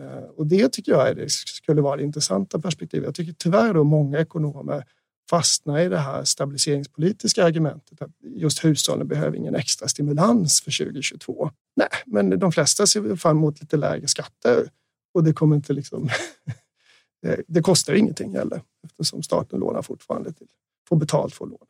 Eh, 0.00 0.28
och 0.36 0.46
det 0.46 0.68
tycker 0.68 0.92
jag 0.92 1.08
är 1.08 1.14
det 1.14 1.30
skulle 1.30 1.82
vara 1.82 1.96
det 1.96 2.02
intressanta 2.02 2.60
perspektivet. 2.60 3.06
Jag 3.06 3.14
tycker 3.14 3.32
tyvärr 3.32 3.74
då 3.74 3.84
många 3.84 4.18
ekonomer 4.18 4.84
fastnar 5.30 5.78
i 5.78 5.88
det 5.88 5.98
här 5.98 6.24
stabiliseringspolitiska 6.24 7.44
argumentet 7.44 8.02
att 8.02 8.10
just 8.22 8.64
hushållen 8.64 9.08
behöver 9.08 9.36
ingen 9.36 9.54
extra 9.54 9.88
stimulans 9.88 10.60
för 10.60 10.84
2022. 10.84 11.50
Nej, 11.76 11.88
men 12.06 12.38
de 12.38 12.52
flesta 12.52 12.86
ser 12.86 13.16
fram 13.16 13.36
emot 13.36 13.60
lite 13.60 13.76
lägre 13.76 14.08
skatter 14.08 14.70
och 15.16 15.24
det 15.24 15.32
kommer 15.32 15.56
inte 15.56 15.72
liksom. 15.72 16.08
det 17.46 17.62
kostar 17.62 17.94
ingenting 17.94 18.34
heller 18.34 18.62
eftersom 18.84 19.22
staten 19.22 19.60
lånar 19.60 19.82
fortfarande 19.82 20.32
till, 20.32 20.46
får 20.88 20.96
betalt 20.96 21.34
för 21.34 21.44
att 21.44 21.50
låna. 21.50 21.66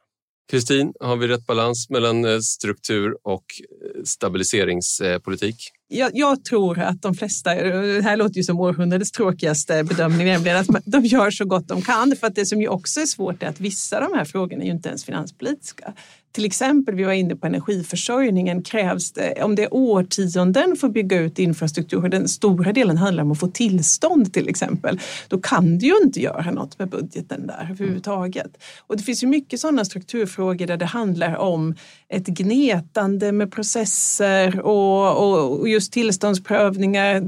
Kristin, 0.50 0.92
har 1.00 1.16
vi 1.16 1.28
rätt 1.28 1.46
balans 1.46 1.90
mellan 1.90 2.24
eh, 2.24 2.38
struktur 2.38 3.16
och 3.22 3.44
eh, 3.61 4.02
stabiliseringspolitik? 4.04 5.56
Jag, 5.88 6.11
jag, 6.14 6.44
tror 6.44 6.78
att 6.78 7.02
de 7.02 7.14
flesta, 7.14 7.54
det 7.54 8.02
här 8.02 8.16
låter 8.16 8.37
ju 8.37 8.42
som 8.42 8.61
århundradets 8.61 9.12
tråkigaste 9.12 9.85
bedömning, 9.85 10.26
nämligen 10.26 10.56
att 10.56 10.85
de 10.85 11.04
gör 11.04 11.30
så 11.30 11.44
gott 11.44 11.68
de 11.68 11.82
kan. 11.82 12.16
För 12.16 12.26
att 12.26 12.35
det 12.35 12.46
som 12.46 12.61
ju 12.61 12.68
också 12.68 13.00
är 13.00 13.06
svårt 13.06 13.42
är 13.42 13.46
att 13.46 13.61
vissa 13.61 13.96
av 13.96 14.11
de 14.11 14.18
här 14.18 14.24
frågorna 14.24 14.62
är 14.62 14.66
ju 14.66 14.72
inte 14.72 14.88
ens 14.88 15.04
finanspolitiska. 15.04 15.94
Till 16.37 16.44
exempel, 16.44 16.94
vi 16.94 17.05
var 17.05 17.12
inne 17.12 17.37
på 17.37 17.46
energiförsörjningen, 17.46 18.62
krävs 18.62 19.12
det, 19.12 19.42
om 19.42 19.55
det 19.55 19.62
är 19.62 19.75
årtionden 19.75 20.77
för 20.77 20.87
att 20.87 20.92
bygga 20.92 21.20
ut 21.20 21.38
infrastruktur, 21.38 22.09
den 22.09 22.29
stora 22.29 22.72
delen 22.72 22.96
handlar 22.96 23.25
om 23.25 23.33
att 23.33 23.40
få 23.40 23.46
tillstånd 23.46 24.33
till 24.33 24.49
exempel, 24.49 25.01
då 25.29 25.38
kan 25.38 25.79
du 25.79 25.87
ju 25.87 25.94
inte 26.05 26.20
göra 26.20 26.51
något 26.51 26.79
med 26.79 26.88
budgeten 26.88 27.46
där 27.46 27.68
överhuvudtaget. 27.70 28.62
Och 28.87 28.96
det 28.96 29.03
finns 29.03 29.22
ju 29.22 29.27
mycket 29.27 29.61
sådana 29.61 29.85
strukturfrågor 29.85 30.66
där 30.66 30.77
det 30.77 30.85
handlar 30.85 31.37
om 31.37 31.75
ett 32.09 32.27
gnetande 32.27 33.33
med 33.33 33.53
processer 33.53 34.61
och, 34.61 35.16
och, 35.16 35.61
och 35.61 35.68
just 35.68 35.92
tillståndsprövningar, 35.92 37.20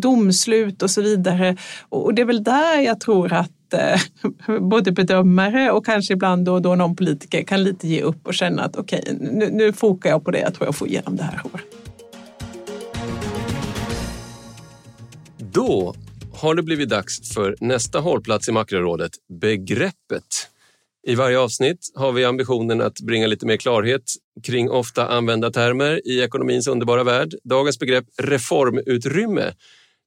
domslut 0.00 0.82
och 0.82 0.90
så 0.90 1.02
vidare. 1.02 1.56
Och 1.88 2.14
det 2.14 2.22
är 2.22 2.26
väl 2.26 2.44
där 2.44 2.80
jag 2.80 3.00
tror 3.00 3.32
att 3.32 3.55
eh, 3.74 4.00
både 4.60 4.92
bedömare 4.92 5.70
och 5.70 5.86
kanske 5.86 6.12
ibland 6.12 6.44
då, 6.44 6.52
och 6.52 6.62
då 6.62 6.74
någon 6.74 6.96
politiker 6.96 7.42
kan 7.42 7.64
lite 7.64 7.88
ge 7.88 8.02
upp 8.02 8.26
och 8.26 8.34
känna 8.34 8.62
att 8.62 8.76
okej, 8.76 9.00
okay, 9.02 9.16
nu, 9.20 9.50
nu 9.50 9.72
fokar 9.72 10.10
jag 10.10 10.24
på 10.24 10.30
det 10.30 10.38
jag 10.38 10.54
tror 10.54 10.66
jag 10.66 10.76
får 10.76 10.88
igenom 10.88 11.16
det 11.16 11.22
här 11.22 11.40
året. 11.44 11.64
Då 15.38 15.94
har 16.34 16.54
det 16.54 16.62
blivit 16.62 16.88
dags 16.88 17.34
för 17.34 17.56
nästa 17.60 18.00
hållplats 18.00 18.48
i 18.48 18.52
makrorådet, 18.52 19.12
begreppet. 19.40 20.50
I 21.06 21.14
varje 21.14 21.38
avsnitt 21.38 21.78
har 21.94 22.12
vi 22.12 22.24
ambitionen 22.24 22.80
att 22.80 23.00
bringa 23.00 23.26
lite 23.26 23.46
mer 23.46 23.56
klarhet 23.56 24.02
kring 24.42 24.70
ofta 24.70 25.08
använda 25.08 25.50
termer 25.50 26.08
i 26.08 26.20
ekonomins 26.20 26.68
underbara 26.68 27.04
värld. 27.04 27.34
Dagens 27.44 27.78
begrepp 27.78 28.04
reformutrymme 28.22 29.52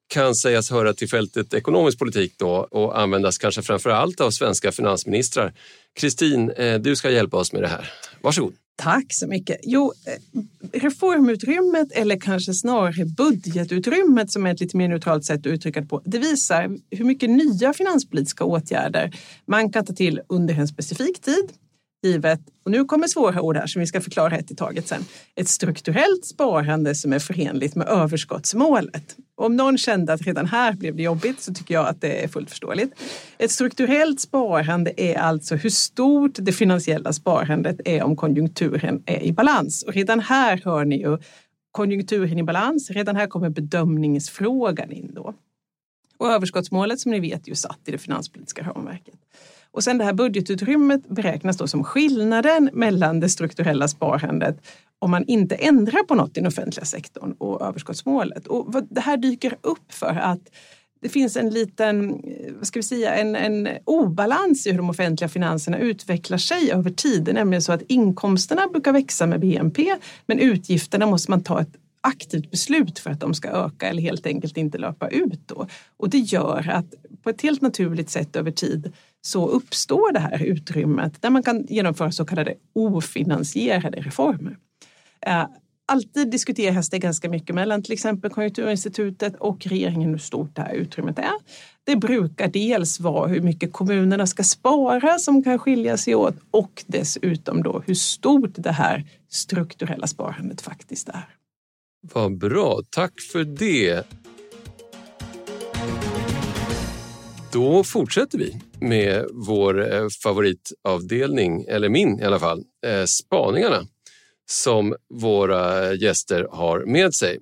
kan 0.09 0.35
sägas 0.35 0.71
höra 0.71 0.93
till 0.93 1.09
fältet 1.09 1.53
ekonomisk 1.53 1.99
politik 1.99 2.33
då 2.37 2.67
och 2.71 2.99
användas 2.99 3.37
kanske 3.37 3.61
framför 3.61 3.89
allt 3.89 4.21
av 4.21 4.31
svenska 4.31 4.71
finansministrar. 4.71 5.53
Kristin, 5.99 6.49
eh, 6.49 6.79
du 6.79 6.95
ska 6.95 7.11
hjälpa 7.11 7.37
oss 7.37 7.53
med 7.53 7.61
det 7.61 7.67
här. 7.67 7.91
Varsågod. 8.21 8.53
Tack 8.75 9.05
så 9.09 9.27
mycket. 9.27 9.59
Jo, 9.63 9.93
eh, 10.05 10.41
reformutrymmet 10.81 11.91
eller 11.91 12.19
kanske 12.19 12.53
snarare 12.53 13.05
budgetutrymmet 13.05 14.31
som 14.31 14.45
är 14.45 14.53
ett 14.53 14.59
lite 14.59 14.77
mer 14.77 14.87
neutralt 14.87 15.25
sätt 15.25 15.39
att 15.39 15.45
uttrycka 15.45 15.81
det 15.81 15.87
på. 15.87 16.01
Det 16.05 16.17
visar 16.17 16.77
hur 16.91 17.05
mycket 17.05 17.29
nya 17.29 17.73
finanspolitiska 17.73 18.43
åtgärder 18.43 19.11
man 19.45 19.71
kan 19.71 19.85
ta 19.85 19.93
till 19.93 20.21
under 20.29 20.53
en 20.53 20.67
specifik 20.67 21.21
tid 21.21 21.49
givet, 22.03 22.39
och 22.65 22.71
nu 22.71 22.85
kommer 22.85 23.07
svåra 23.07 23.41
ord 23.41 23.57
här 23.57 23.67
som 23.67 23.79
vi 23.79 23.87
ska 23.87 24.01
förklara 24.01 24.37
ett 24.37 24.51
i 24.51 24.55
taget 24.55 24.87
sen, 24.87 25.01
ett 25.35 25.47
strukturellt 25.47 26.25
sparande 26.25 26.95
som 26.95 27.13
är 27.13 27.19
förenligt 27.19 27.75
med 27.75 27.87
överskottsmålet. 27.87 29.15
Om 29.35 29.55
någon 29.55 29.77
kände 29.77 30.13
att 30.13 30.21
redan 30.21 30.45
här 30.45 30.73
blev 30.73 30.95
det 30.95 31.03
jobbigt 31.03 31.41
så 31.41 31.53
tycker 31.53 31.73
jag 31.73 31.87
att 31.87 32.01
det 32.01 32.23
är 32.23 32.27
fullt 32.27 32.49
förståeligt. 32.49 32.93
Ett 33.37 33.51
strukturellt 33.51 34.19
sparande 34.19 34.93
är 34.97 35.15
alltså 35.15 35.55
hur 35.55 35.69
stort 35.69 36.31
det 36.35 36.51
finansiella 36.51 37.13
sparandet 37.13 37.81
är 37.85 38.03
om 38.03 38.15
konjunkturen 38.15 39.03
är 39.05 39.21
i 39.21 39.33
balans. 39.33 39.83
Och 39.83 39.93
redan 39.93 40.19
här 40.19 40.61
hör 40.65 40.85
ni 40.85 41.01
ju 41.01 41.17
konjunkturen 41.71 42.37
i 42.37 42.43
balans. 42.43 42.91
Redan 42.91 43.15
här 43.15 43.27
kommer 43.27 43.49
bedömningsfrågan 43.49 44.91
in 44.91 45.13
då. 45.13 45.33
Och 46.17 46.31
överskottsmålet 46.31 46.99
som 46.99 47.11
ni 47.11 47.19
vet 47.19 47.45
är 47.45 47.49
ju 47.49 47.55
satt 47.55 47.79
i 47.85 47.91
det 47.91 47.97
finanspolitiska 47.97 48.63
ramverket. 48.63 49.15
Och 49.71 49.83
sen 49.83 49.97
det 49.97 50.03
här 50.03 50.13
budgetutrymmet 50.13 51.09
beräknas 51.09 51.57
då 51.57 51.67
som 51.67 51.83
skillnaden 51.83 52.69
mellan 52.73 53.19
det 53.19 53.29
strukturella 53.29 53.87
sparandet 53.87 54.61
om 54.99 55.11
man 55.11 55.25
inte 55.25 55.55
ändrar 55.55 56.03
på 56.03 56.15
något 56.15 56.37
i 56.37 56.39
den 56.39 56.47
offentliga 56.47 56.85
sektorn 56.85 57.35
och 57.37 57.61
överskottsmålet. 57.61 58.47
Och 58.47 58.83
det 58.89 59.01
här 59.01 59.17
dyker 59.17 59.57
upp 59.61 59.93
för 59.93 60.15
att 60.15 60.49
det 61.01 61.09
finns 61.09 61.37
en 61.37 61.49
liten, 61.49 62.09
eh, 62.09 62.53
vad 62.57 62.67
ska 62.67 62.79
vi 62.79 62.83
säga, 62.83 63.15
en, 63.15 63.35
en 63.35 63.69
obalans 63.85 64.67
i 64.67 64.71
hur 64.71 64.77
de 64.77 64.89
offentliga 64.89 65.29
finanserna 65.29 65.77
utvecklar 65.77 66.37
sig 66.37 66.71
över 66.71 66.89
tid. 66.89 67.23
Det 67.23 67.31
är 67.31 67.35
nämligen 67.35 67.61
så 67.61 67.71
att 67.71 67.81
inkomsterna 67.87 68.67
brukar 68.67 68.91
växa 68.91 69.27
med 69.27 69.39
BNP 69.39 69.95
men 70.25 70.39
utgifterna 70.39 71.05
måste 71.05 71.31
man 71.31 71.43
ta 71.43 71.61
ett 71.61 71.75
aktivt 72.01 72.51
beslut 72.51 72.99
för 72.99 73.09
att 73.09 73.19
de 73.19 73.33
ska 73.33 73.49
öka 73.49 73.87
eller 73.87 74.01
helt 74.01 74.25
enkelt 74.25 74.57
inte 74.57 74.77
löpa 74.77 75.07
ut. 75.07 75.39
Då. 75.45 75.67
Och 75.97 76.09
det 76.09 76.17
gör 76.17 76.69
att 76.69 76.93
på 77.23 77.29
ett 77.29 77.41
helt 77.41 77.61
naturligt 77.61 78.09
sätt 78.09 78.35
över 78.35 78.51
tid 78.51 78.93
så 79.21 79.47
uppstår 79.47 80.13
det 80.13 80.19
här 80.19 80.43
utrymmet 80.43 81.21
där 81.21 81.29
man 81.29 81.43
kan 81.43 81.65
genomföra 81.69 82.11
så 82.11 82.25
kallade 82.25 82.53
ofinansierade 82.73 84.01
reformer. 84.01 84.57
Eh, 85.21 85.45
alltid 85.89 86.31
diskuteras 86.31 86.89
det 86.89 86.99
ganska 86.99 87.29
mycket 87.29 87.55
mellan 87.55 87.83
till 87.83 87.93
exempel 87.93 88.31
Konjunkturinstitutet 88.31 89.35
och 89.35 89.67
regeringen 89.67 90.09
hur 90.09 90.17
stort 90.17 90.55
det 90.55 90.61
här 90.61 90.73
utrymmet 90.73 91.19
är. 91.19 91.33
Det 91.83 91.95
brukar 91.95 92.47
dels 92.47 92.99
vara 92.99 93.27
hur 93.27 93.41
mycket 93.41 93.73
kommunerna 93.73 94.27
ska 94.27 94.43
spara 94.43 95.19
som 95.19 95.43
kan 95.43 95.59
skilja 95.59 95.97
sig 95.97 96.15
åt 96.15 96.35
och 96.51 96.83
dessutom 96.87 97.63
då 97.63 97.83
hur 97.87 97.93
stort 97.93 98.53
det 98.55 98.71
här 98.71 99.05
strukturella 99.29 100.07
sparandet 100.07 100.61
faktiskt 100.61 101.09
är. 101.09 101.35
Vad 102.01 102.37
bra, 102.37 102.81
tack 102.89 103.13
för 103.31 103.43
det. 103.43 104.07
Då 107.51 107.83
fortsätter 107.83 108.37
vi 108.37 108.61
med 108.79 109.25
vår 109.33 109.93
eh, 109.93 110.07
favoritavdelning, 110.23 111.65
eller 111.67 111.89
min 111.89 112.19
i 112.19 112.23
alla 112.23 112.39
fall, 112.39 112.63
eh, 112.85 113.05
spaningarna 113.05 113.85
som 114.49 114.95
våra 115.13 115.93
gäster 115.93 116.47
har 116.51 116.85
med 116.85 117.13
sig. 117.13 117.37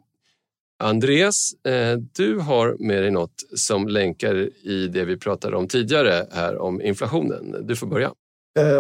Andreas, 0.79 1.53
eh, 1.65 1.97
du 2.15 2.39
har 2.39 2.75
med 2.79 3.03
dig 3.03 3.11
något 3.11 3.43
som 3.55 3.87
länkar 3.87 4.49
i 4.67 4.87
det 4.87 5.05
vi 5.05 5.17
pratade 5.17 5.57
om 5.57 5.67
tidigare 5.67 6.27
här 6.31 6.57
om 6.57 6.81
inflationen. 6.81 7.67
Du 7.67 7.75
får 7.75 7.87
börja. 7.87 8.11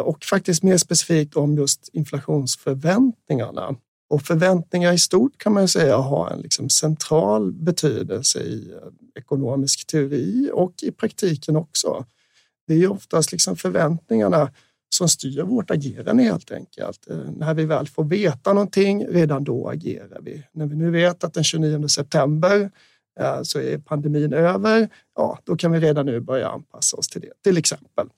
Och 0.03 0.23
faktiskt 0.23 0.63
mer 0.63 0.77
specifikt 0.77 1.35
om 1.35 1.57
just 1.57 1.89
inflationsförväntningarna. 1.93 3.75
Och 4.09 4.21
förväntningar 4.21 4.93
i 4.93 4.97
stort 4.97 5.37
kan 5.37 5.53
man 5.53 5.67
säga 5.67 5.97
har 5.97 6.29
en 6.29 6.39
liksom 6.39 6.69
central 6.69 7.53
betydelse 7.53 8.39
i 8.39 8.71
eh, 8.71 9.19
ekonomisk 9.19 9.87
teori 9.87 10.49
och 10.53 10.73
i 10.81 10.91
praktiken 10.91 11.55
också. 11.55 12.05
Det 12.67 12.73
är 12.73 12.91
oftast 12.91 13.31
liksom 13.31 13.55
förväntningarna 13.55 14.51
som 14.89 15.09
styr 15.09 15.41
vårt 15.41 15.71
agerande 15.71 16.23
helt 16.23 16.51
enkelt. 16.51 17.09
Eh, 17.09 17.17
när 17.37 17.53
vi 17.53 17.65
väl 17.65 17.87
får 17.87 18.03
veta 18.03 18.53
någonting, 18.53 19.07
redan 19.07 19.43
då 19.43 19.69
agerar 19.69 20.19
vi. 20.21 20.43
När 20.51 20.65
vi 20.65 20.75
nu 20.75 20.91
vet 20.91 21.23
att 21.23 21.33
den 21.33 21.43
29 21.43 21.87
september 21.87 22.71
eh, 23.19 23.41
så 23.43 23.59
är 23.59 23.77
pandemin 23.77 24.33
över, 24.33 24.89
ja, 25.15 25.39
då 25.43 25.55
kan 25.55 25.71
vi 25.71 25.79
redan 25.79 26.05
nu 26.05 26.19
börja 26.19 26.49
anpassa 26.49 26.97
oss 26.97 27.07
till 27.07 27.21
det, 27.21 27.31
till 27.43 27.57
exempel. 27.57 28.09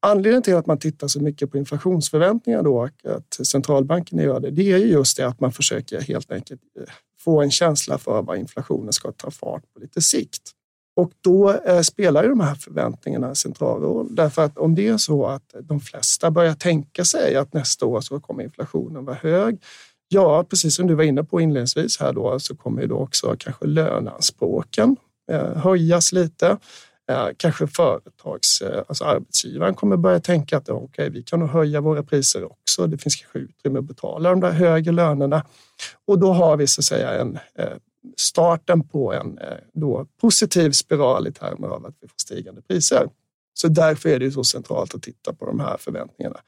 Anledningen 0.00 0.42
till 0.42 0.54
att 0.54 0.66
man 0.66 0.78
tittar 0.78 1.08
så 1.08 1.20
mycket 1.20 1.50
på 1.50 1.58
inflationsförväntningar 1.58 2.62
då, 2.62 2.82
att 3.04 3.46
centralbanken 3.46 4.18
gör 4.18 4.40
det, 4.40 4.50
det 4.50 4.72
är 4.72 4.78
just 4.78 5.16
det 5.16 5.26
att 5.26 5.40
man 5.40 5.52
försöker 5.52 6.00
helt 6.00 6.32
enkelt 6.32 6.60
eh, 6.80 6.92
få 7.20 7.42
en 7.42 7.50
känsla 7.50 7.98
för 7.98 8.22
vad 8.22 8.38
inflationen 8.38 8.92
ska 8.92 9.12
ta 9.12 9.30
fart 9.30 9.62
på 9.74 9.80
lite 9.80 10.00
sikt. 10.00 10.52
Och 10.96 11.12
då 11.20 11.52
eh, 11.52 11.80
spelar 11.80 12.22
ju 12.22 12.28
de 12.28 12.40
här 12.40 12.54
förväntningarna 12.54 13.28
en 13.28 13.36
central 13.36 13.80
roll. 13.82 14.14
Därför 14.14 14.44
att 14.44 14.58
om 14.58 14.74
det 14.74 14.88
är 14.88 14.96
så 14.96 15.26
att 15.26 15.54
de 15.62 15.80
flesta 15.80 16.30
börjar 16.30 16.54
tänka 16.54 17.04
sig 17.04 17.36
att 17.36 17.52
nästa 17.52 17.86
år 17.86 18.00
så 18.00 18.20
kommer 18.20 18.42
inflationen 18.44 19.04
vara 19.04 19.16
hög. 19.16 19.62
Ja, 20.08 20.44
precis 20.44 20.74
som 20.74 20.86
du 20.86 20.94
var 20.94 21.04
inne 21.04 21.24
på 21.24 21.40
inledningsvis 21.40 22.00
här 22.00 22.12
då 22.12 22.40
så 22.40 22.56
kommer 22.56 22.82
ju 22.82 22.88
då 22.88 22.96
också 22.96 23.36
kanske 23.38 23.66
löneanspråken 23.66 24.96
eh, 25.30 25.56
höjas 25.56 26.12
lite. 26.12 26.56
Eh, 27.08 27.28
kanske 27.36 27.66
företags, 27.66 28.62
eh, 28.62 28.82
alltså 28.88 29.04
arbetsgivaren 29.04 29.74
kommer 29.74 29.96
börja 29.96 30.20
tänka 30.20 30.56
att 30.56 30.68
okay, 30.68 31.10
vi 31.10 31.22
kan 31.22 31.40
nog 31.40 31.48
höja 31.48 31.80
våra 31.80 32.02
priser 32.02 32.44
också. 32.44 32.86
Det 32.86 32.98
finns 32.98 33.16
kanske 33.16 33.38
utrymme 33.38 33.78
att 33.78 33.84
betala 33.84 34.30
de 34.30 34.40
där 34.40 34.50
högre 34.50 34.92
lönerna 34.92 35.46
och 36.06 36.18
då 36.18 36.32
har 36.32 36.56
vi 36.56 36.66
så 36.66 36.80
att 36.80 36.84
säga 36.84 37.20
en 37.20 37.38
eh, 37.54 37.76
starten 38.16 38.88
på 38.88 39.12
en 39.12 39.38
då 39.72 40.06
positiv 40.20 40.70
spiral 40.70 41.26
i 41.26 41.32
termer 41.32 41.68
av 41.68 41.86
att 41.86 41.94
vi 42.00 42.08
får 42.08 42.18
stigande 42.18 42.62
priser. 42.62 43.08
Så 43.54 43.68
därför 43.68 44.08
är 44.08 44.18
det 44.18 44.30
så 44.30 44.44
centralt 44.44 44.94
att 44.94 45.02
titta 45.02 45.32
på 45.32 45.46
de 45.46 45.60
här 45.60 45.76
förväntningarna. 45.76 46.40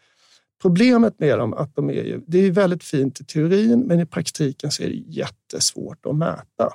Problemet 0.62 1.18
med 1.18 1.38
dem 1.38 1.54
att 1.54 1.74
de 1.74 1.90
är 1.90 2.04
ju, 2.04 2.20
det 2.26 2.38
är 2.38 2.50
väldigt 2.50 2.84
fint 2.84 3.20
i 3.20 3.24
teorin, 3.24 3.80
men 3.80 4.00
i 4.00 4.06
praktiken 4.06 4.70
så 4.70 4.82
är 4.82 4.88
det 4.88 4.94
jättesvårt 4.94 6.06
att 6.06 6.16
mäta. 6.16 6.72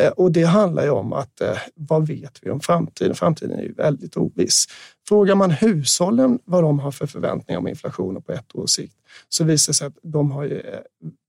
Eh, 0.00 0.10
och 0.10 0.32
det 0.32 0.44
handlar 0.44 0.82
ju 0.82 0.90
om 0.90 1.12
att 1.12 1.40
eh, 1.40 1.58
vad 1.74 2.06
vet 2.06 2.38
vi 2.42 2.50
om 2.50 2.60
framtiden? 2.60 3.14
Framtiden 3.14 3.58
är 3.58 3.62
ju 3.62 3.72
väldigt 3.72 4.16
oviss. 4.16 4.66
Frågar 5.08 5.34
man 5.34 5.50
hushållen 5.50 6.38
vad 6.44 6.62
de 6.62 6.78
har 6.78 6.90
för 6.90 7.06
förväntningar 7.06 7.58
om 7.58 7.68
inflationen 7.68 8.22
på 8.22 8.32
ett 8.32 8.56
års 8.56 8.70
sikt 8.70 8.96
så 9.28 9.44
visar 9.44 9.72
det 9.72 9.76
sig 9.76 9.86
att 9.86 9.98
de 10.02 10.30
har 10.30 10.44
ju, 10.44 10.60
eh, 10.60 10.78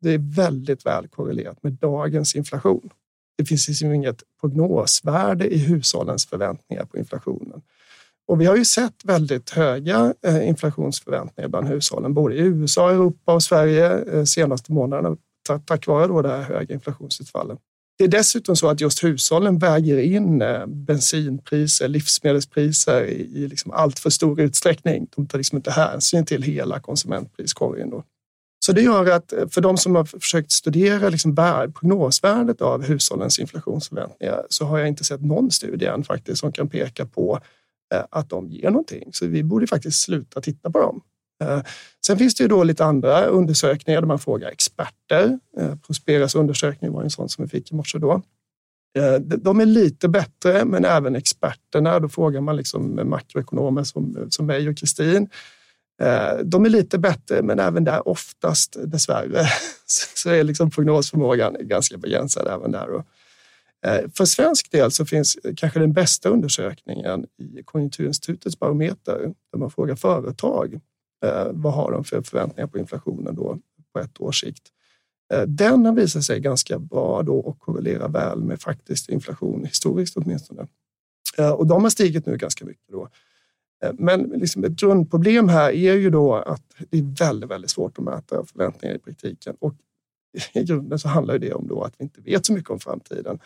det 0.02 0.10
är 0.10 0.36
väldigt 0.36 0.86
väl 0.86 1.08
korrelerat 1.08 1.64
med 1.64 1.74
dagens 1.74 2.36
inflation. 2.36 2.90
Det 3.38 3.46
finns 3.46 3.68
liksom 3.68 3.94
inget 3.94 4.24
prognosvärde 4.42 5.54
i 5.54 5.58
hushållens 5.58 6.26
förväntningar 6.26 6.86
på 6.86 6.98
inflationen. 6.98 7.62
Och 8.28 8.42
vi 8.42 8.46
har 8.46 8.56
ju 8.56 8.66
sett 8.66 9.06
väldigt 9.06 9.50
höga 9.50 10.14
inflationsförväntningar 10.44 11.48
bland 11.50 11.68
hushållen, 11.68 12.14
både 12.14 12.36
i 12.36 12.40
USA, 12.40 12.92
Europa 12.92 13.34
och 13.34 13.44
Sverige 13.44 14.26
senaste 14.26 14.72
månaderna 14.72 15.18
tack 15.66 15.88
vare 15.88 16.08
då 16.08 16.22
det 16.22 16.30
här 16.30 16.42
höga 16.42 16.74
inflationsutfallet. 16.74 17.60
Det 18.04 18.08
är 18.08 18.18
dessutom 18.18 18.56
så 18.56 18.70
att 18.70 18.82
just 18.82 19.04
hushållen 19.04 19.58
väger 19.58 19.98
in 19.98 20.42
eh, 20.42 20.66
bensinpriser, 20.66 21.88
livsmedelspriser 21.88 23.04
i 23.06 23.48
liksom 23.48 23.72
allt 23.72 24.00
för 24.00 24.10
stor 24.10 24.42
utsträckning. 24.42 25.08
De 25.16 25.28
tar 25.28 25.38
liksom 25.38 25.56
inte 25.56 25.72
hänsyn 25.72 26.26
till 26.26 26.44
hela 26.44 26.80
konsumentpriskorgen. 26.80 27.90
Då. 27.90 28.04
Så 28.66 28.72
det 28.72 28.82
gör 28.82 29.12
att 29.12 29.34
eh, 29.34 29.48
för 29.48 29.62
de 29.62 29.78
som 29.78 29.96
har 29.96 30.06
försökt 30.06 30.52
studera 30.52 31.10
liksom 31.10 31.36
prognosvärdet 31.80 32.62
av 32.62 32.84
hushållens 32.84 33.40
inflationsförväntningar 33.40 34.46
så 34.50 34.66
har 34.66 34.80
jag 34.80 34.88
inte 34.88 35.04
sett 35.04 35.22
någon 35.22 35.52
studie 35.52 35.86
än 35.86 36.04
faktiskt 36.04 36.40
som 36.40 36.52
kan 36.52 36.70
peka 36.70 37.06
på 37.06 37.40
eh, 37.94 38.04
att 38.10 38.30
de 38.30 38.50
ger 38.50 38.70
någonting. 38.70 39.10
Så 39.14 39.28
vi 39.28 39.44
borde 39.44 39.68
faktiskt 39.68 40.02
sluta 40.02 40.42
titta 40.42 40.72
på 40.72 40.80
dem. 40.80 41.02
Eh, 41.42 41.62
sen 42.06 42.18
finns 42.18 42.36
det 42.36 42.44
ju 42.44 42.48
då 42.48 42.64
lite 42.64 42.86
andra 42.86 43.26
undersökningar 43.26 44.02
där 44.02 44.08
man 44.08 44.20
frågar 44.20 44.50
experter. 44.50 45.40
Eh, 45.58 45.76
Prosperas 45.76 46.36
undersökning 46.36 46.92
var 46.92 47.04
en 47.04 47.10
sån 47.10 47.30
som 47.30 47.44
vi 47.44 47.50
fick 47.50 47.72
i 47.72 47.76
morse 47.76 47.98
då. 47.98 48.22
Eh, 48.98 49.16
de 49.20 49.60
är 49.60 49.66
lite 49.66 50.08
bättre, 50.08 50.66
men 50.66 50.86
även 50.86 51.16
experterna. 51.16 52.00
Då 52.00 52.10
frågar 52.10 52.42
man 52.42 52.56
liksom 52.56 53.10
makroekonomer 53.10 53.84
som, 53.84 54.28
som 54.30 54.46
mig 54.46 54.70
och 54.70 54.78
Kristin. 54.78 55.30
De 56.44 56.66
är 56.66 56.70
lite 56.70 56.98
bättre, 56.98 57.42
men 57.42 57.60
även 57.60 57.84
där 57.84 58.08
oftast 58.08 58.78
dessvärre 58.86 59.46
så 60.16 60.30
är 60.30 60.44
liksom 60.44 60.72
prognosförmågan 60.72 61.56
ganska 61.60 61.98
begränsad 61.98 62.48
även 62.48 62.72
där. 62.72 63.04
För 64.18 64.26
svensk 64.26 64.72
del 64.72 64.92
så 64.92 65.06
finns 65.06 65.38
kanske 65.58 65.80
den 65.80 65.94
bästa 65.94 66.30
undersökningen 66.30 67.26
i 67.40 67.64
Konjunkturinstitutets 67.64 68.60
barometer 68.60 69.34
där 69.52 69.60
man 69.60 69.72
frågar 69.72 69.96
företag 69.96 70.80
Eh, 71.24 71.48
vad 71.52 71.74
har 71.74 71.92
de 71.92 72.04
för 72.04 72.22
förväntningar 72.22 72.68
på 72.68 72.78
inflationen 72.78 73.36
då 73.36 73.60
på 73.94 74.00
ett 74.00 74.22
års 74.22 74.42
sikt? 74.42 74.64
Eh, 75.34 75.42
den 75.42 75.86
har 75.86 75.94
visat 75.94 76.24
sig 76.24 76.40
ganska 76.40 76.80
bra 76.80 77.22
då 77.24 77.40
och 77.40 77.60
korrelerar 77.60 78.10
väl 78.10 78.44
med 78.44 78.62
faktisk 78.62 79.10
inflation 79.10 79.66
historiskt 79.66 80.18
åtminstone. 80.18 80.68
Eh, 81.38 81.52
och 81.52 81.68
de 81.68 81.84
har 81.84 81.90
stigit 81.90 82.26
nu 82.26 82.38
ganska 82.38 82.66
mycket 82.66 82.88
då. 82.92 83.10
Eh, 83.84 83.92
men 83.94 84.22
liksom 84.22 84.64
ett 84.64 84.72
grundproblem 84.72 85.50
här 85.50 85.72
är 85.72 85.94
ju 85.94 86.10
då 86.10 86.36
att 86.36 86.64
det 86.90 86.98
är 86.98 87.20
väldigt, 87.20 87.50
väldigt 87.50 87.72
svårt 87.72 87.98
att 87.98 88.04
mäta 88.04 88.46
förväntningar 88.46 88.96
i 88.96 89.00
praktiken 89.00 89.56
och 89.60 89.76
i 90.54 90.64
grunden 90.64 91.00
så 91.00 91.08
handlar 91.08 91.38
det 91.38 91.54
om 91.54 91.68
då 91.68 91.84
att 91.84 91.94
vi 91.98 92.04
inte 92.04 92.22
vet 92.22 92.46
så 92.46 92.54
mycket 92.54 92.70
om 92.70 92.80
framtiden. 92.80 93.40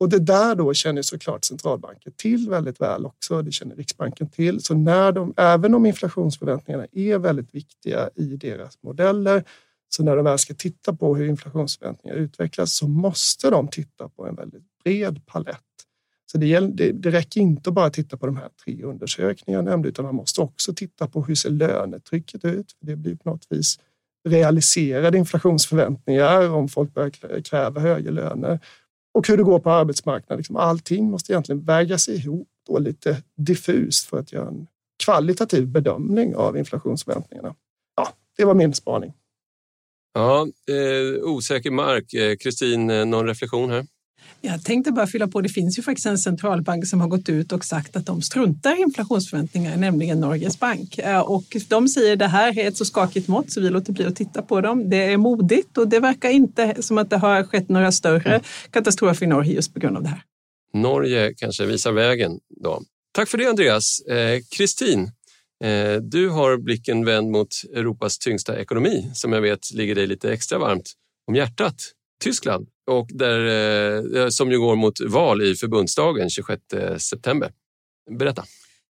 Och 0.00 0.08
det 0.08 0.18
där 0.18 0.54
då 0.54 0.74
känner 0.74 1.02
såklart 1.02 1.44
centralbanken 1.44 2.12
till 2.16 2.50
väldigt 2.50 2.80
väl 2.80 3.06
också. 3.06 3.42
Det 3.42 3.52
känner 3.52 3.76
Riksbanken 3.76 4.28
till. 4.28 4.60
Så 4.60 4.74
när 4.74 5.12
de, 5.12 5.34
även 5.36 5.74
om 5.74 5.86
inflationsförväntningarna 5.86 6.86
är 6.92 7.18
väldigt 7.18 7.54
viktiga 7.54 8.10
i 8.14 8.24
deras 8.24 8.82
modeller, 8.82 9.44
så 9.88 10.02
när 10.02 10.16
de 10.16 10.24
väl 10.24 10.38
ska 10.38 10.54
titta 10.54 10.96
på 10.96 11.16
hur 11.16 11.28
inflationsförväntningar 11.28 12.16
utvecklas 12.16 12.76
så 12.76 12.88
måste 12.88 13.50
de 13.50 13.68
titta 13.68 14.08
på 14.08 14.26
en 14.26 14.34
väldigt 14.34 14.64
bred 14.84 15.26
palett. 15.26 15.58
Så 16.32 16.38
det, 16.38 16.60
det, 16.60 16.92
det 16.92 17.10
räcker 17.10 17.40
inte 17.40 17.70
att 17.70 17.74
bara 17.74 17.90
titta 17.90 18.16
på 18.16 18.26
de 18.26 18.36
här 18.36 18.48
tre 18.64 18.82
undersökningarna 18.82 19.70
nämnde, 19.70 19.88
utan 19.88 20.04
man 20.04 20.14
måste 20.14 20.40
också 20.40 20.74
titta 20.74 21.06
på 21.06 21.24
hur 21.24 21.34
ser 21.34 21.50
lönetrycket 21.50 22.44
ut? 22.44 22.76
Det 22.80 22.96
blir 22.96 23.16
på 23.16 23.30
något 23.30 23.46
vis 23.50 23.78
realiserade 24.28 25.18
inflationsförväntningar 25.18 26.50
om 26.50 26.68
folk 26.68 26.94
börjar 26.94 27.40
kräva 27.42 27.80
högre 27.80 28.10
löner 28.10 28.60
och 29.14 29.28
hur 29.28 29.36
det 29.36 29.42
går 29.42 29.58
på 29.58 29.70
arbetsmarknaden. 29.70 30.36
Liksom 30.36 30.56
allting 30.56 31.10
måste 31.10 31.32
egentligen 31.32 31.64
vägas 31.64 32.08
ihop 32.08 32.48
och 32.68 32.80
lite 32.80 33.22
diffust 33.36 34.08
för 34.08 34.18
att 34.18 34.32
göra 34.32 34.48
en 34.48 34.66
kvalitativ 35.04 35.66
bedömning 35.66 36.36
av 36.36 36.56
inflationsförväntningarna. 36.56 37.54
Ja, 37.96 38.08
det 38.36 38.44
var 38.44 38.54
min 38.54 38.74
spaning. 38.74 39.12
Ja, 40.14 40.46
eh, 40.68 41.22
osäker 41.24 41.70
mark. 41.70 42.14
Eh, 42.14 42.36
Kristin, 42.36 42.90
eh, 42.90 43.06
någon 43.06 43.26
reflektion 43.26 43.70
här? 43.70 43.86
Jag 44.40 44.64
tänkte 44.64 44.92
bara 44.92 45.06
fylla 45.06 45.28
på, 45.28 45.40
det 45.40 45.48
finns 45.48 45.78
ju 45.78 45.82
faktiskt 45.82 46.06
en 46.06 46.18
centralbank 46.18 46.86
som 46.86 47.00
har 47.00 47.08
gått 47.08 47.28
ut 47.28 47.52
och 47.52 47.64
sagt 47.64 47.96
att 47.96 48.06
de 48.06 48.22
struntar 48.22 48.78
i 48.78 48.80
inflationsförväntningar, 48.80 49.76
nämligen 49.76 50.20
Norges 50.20 50.60
bank. 50.60 50.98
Eh, 50.98 51.20
och 51.20 51.56
de 51.68 51.88
säger 51.88 52.12
att 52.12 52.18
det 52.18 52.26
här 52.26 52.58
är 52.58 52.68
ett 52.68 52.76
så 52.76 52.84
skakigt 52.84 53.28
mått 53.28 53.52
så 53.52 53.60
vi 53.60 53.70
låter 53.70 53.92
bli 53.92 54.04
att 54.04 54.16
titta 54.16 54.42
på 54.42 54.60
dem. 54.60 54.90
Det 54.90 54.96
är 54.96 55.16
modigt 55.16 55.78
och 55.78 55.88
det 55.88 56.00
verkar 56.00 56.30
inte 56.30 56.82
som 56.82 56.98
att 56.98 57.10
det 57.10 57.16
har 57.16 57.44
skett 57.44 57.68
några 57.68 57.92
större 57.92 58.40
katastrofer 58.70 59.26
i 59.26 59.28
Norge 59.28 59.52
just 59.52 59.74
på 59.74 59.80
grund 59.80 59.96
av 59.96 60.02
det 60.02 60.08
här. 60.08 60.22
Norge 60.74 61.34
kanske 61.36 61.66
visar 61.66 61.92
vägen 61.92 62.38
då. 62.62 62.82
Tack 63.14 63.28
för 63.28 63.38
det 63.38 63.46
Andreas. 63.46 64.00
Eh, 64.00 64.40
Kristin, 64.56 65.10
eh, 65.64 65.94
du 66.02 66.28
har 66.28 66.56
blicken 66.56 67.04
vänd 67.04 67.30
mot 67.30 67.48
Europas 67.74 68.18
tyngsta 68.18 68.60
ekonomi 68.60 69.10
som 69.14 69.32
jag 69.32 69.40
vet 69.40 69.72
ligger 69.72 69.94
dig 69.94 70.06
lite 70.06 70.32
extra 70.32 70.58
varmt 70.58 70.92
om 71.28 71.34
hjärtat. 71.34 71.74
Tyskland 72.22 72.68
och 72.90 73.08
där, 73.10 73.46
eh, 73.46 74.22
eh, 74.22 74.28
som 74.28 74.50
ju 74.50 74.58
går 74.58 74.76
mot 74.76 75.00
val 75.00 75.42
i 75.42 75.54
förbundsdagen 75.54 76.30
26 76.30 76.62
september. 76.98 77.50
Berätta. 78.18 78.44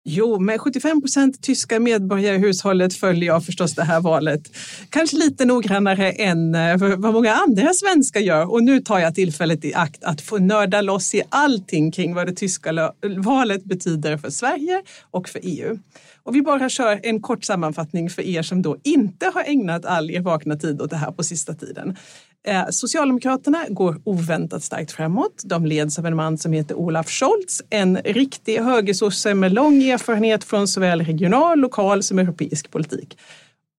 Jo, 0.03 0.39
med 0.39 0.61
75 0.61 1.01
procent 1.01 1.43
tyska 1.43 1.79
medborgare 1.79 2.35
i 2.35 2.39
hushållet 2.39 2.93
följer 2.93 3.27
jag 3.27 3.45
förstås 3.45 3.75
det 3.75 3.83
här 3.83 4.01
valet. 4.01 4.41
Kanske 4.89 5.17
lite 5.17 5.45
noggrannare 5.45 6.11
än 6.11 6.55
eh, 6.55 6.77
vad 6.77 7.13
många 7.13 7.33
andra 7.33 7.73
svenskar 7.73 8.19
gör. 8.19 8.51
Och 8.51 8.63
nu 8.63 8.79
tar 8.79 8.99
jag 8.99 9.15
tillfället 9.15 9.65
i 9.65 9.73
akt 9.73 10.03
att 10.03 10.21
få 10.21 10.37
nörda 10.37 10.81
loss 10.81 11.15
i 11.15 11.21
allting 11.29 11.91
kring 11.91 12.13
vad 12.13 12.27
det 12.27 12.33
tyska 12.33 12.91
valet 13.17 13.63
betyder 13.63 14.17
för 14.17 14.29
Sverige 14.29 14.81
och 15.11 15.29
för 15.29 15.39
EU. 15.43 15.79
Och 16.23 16.35
vi 16.35 16.41
bara 16.41 16.69
kör 16.69 16.99
en 17.03 17.21
kort 17.21 17.43
sammanfattning 17.43 18.09
för 18.09 18.21
er 18.21 18.41
som 18.41 18.61
då 18.61 18.77
inte 18.83 19.31
har 19.33 19.43
ägnat 19.43 19.85
all 19.85 20.11
er 20.11 20.21
vakna 20.21 20.55
tid 20.55 20.81
åt 20.81 20.89
det 20.89 20.95
här 20.95 21.11
på 21.11 21.23
sista 21.23 21.53
tiden. 21.53 21.97
Eh, 22.47 22.67
Socialdemokraterna 22.69 23.65
går 23.69 24.01
oväntat 24.03 24.63
starkt 24.63 24.91
framåt. 24.91 25.41
De 25.45 25.65
leds 25.65 25.99
av 25.99 26.05
en 26.05 26.15
man 26.15 26.37
som 26.37 26.53
heter 26.53 26.75
Olaf 26.75 27.09
Scholz, 27.09 27.61
en 27.69 27.97
riktig 27.97 28.57
högersosse 28.57 29.33
med 29.33 29.53
lång 29.53 29.83
erfarenhet 29.83 30.43
från 30.43 30.67
såväl 30.67 31.01
regional, 31.01 31.59
lokal 31.59 32.03
som 32.03 32.19
europeisk 32.19 32.71
politik. 32.71 33.17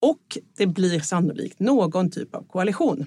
Och 0.03 0.39
det 0.57 0.67
blir 0.67 1.01
sannolikt 1.01 1.61
någon 1.61 2.11
typ 2.11 2.35
av 2.35 2.47
koalition. 2.47 3.07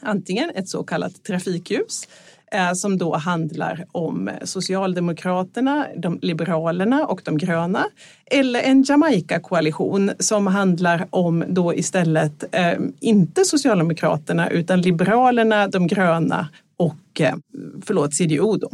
Antingen 0.00 0.50
ett 0.50 0.68
så 0.68 0.84
kallat 0.84 1.24
trafikljus 1.24 2.08
Eh, 2.52 2.72
som 2.72 2.98
då 2.98 3.16
handlar 3.16 3.84
om 3.92 4.30
Socialdemokraterna, 4.44 5.86
de 5.96 6.18
Liberalerna 6.22 7.06
och 7.06 7.20
de 7.24 7.38
gröna. 7.38 7.86
Eller 8.30 8.60
en 8.60 8.82
Jamaica-koalition 8.82 10.10
som 10.18 10.46
handlar 10.46 11.06
om 11.10 11.44
då 11.48 11.74
istället 11.74 12.44
eh, 12.54 12.78
inte 13.00 13.44
Socialdemokraterna 13.44 14.50
utan 14.50 14.80
Liberalerna, 14.80 15.68
de 15.68 15.86
gröna 15.86 16.48
och 16.76 17.20
eh, 17.20 17.34
förlåt, 17.84 18.14
CDO 18.14 18.56
Då. 18.56 18.70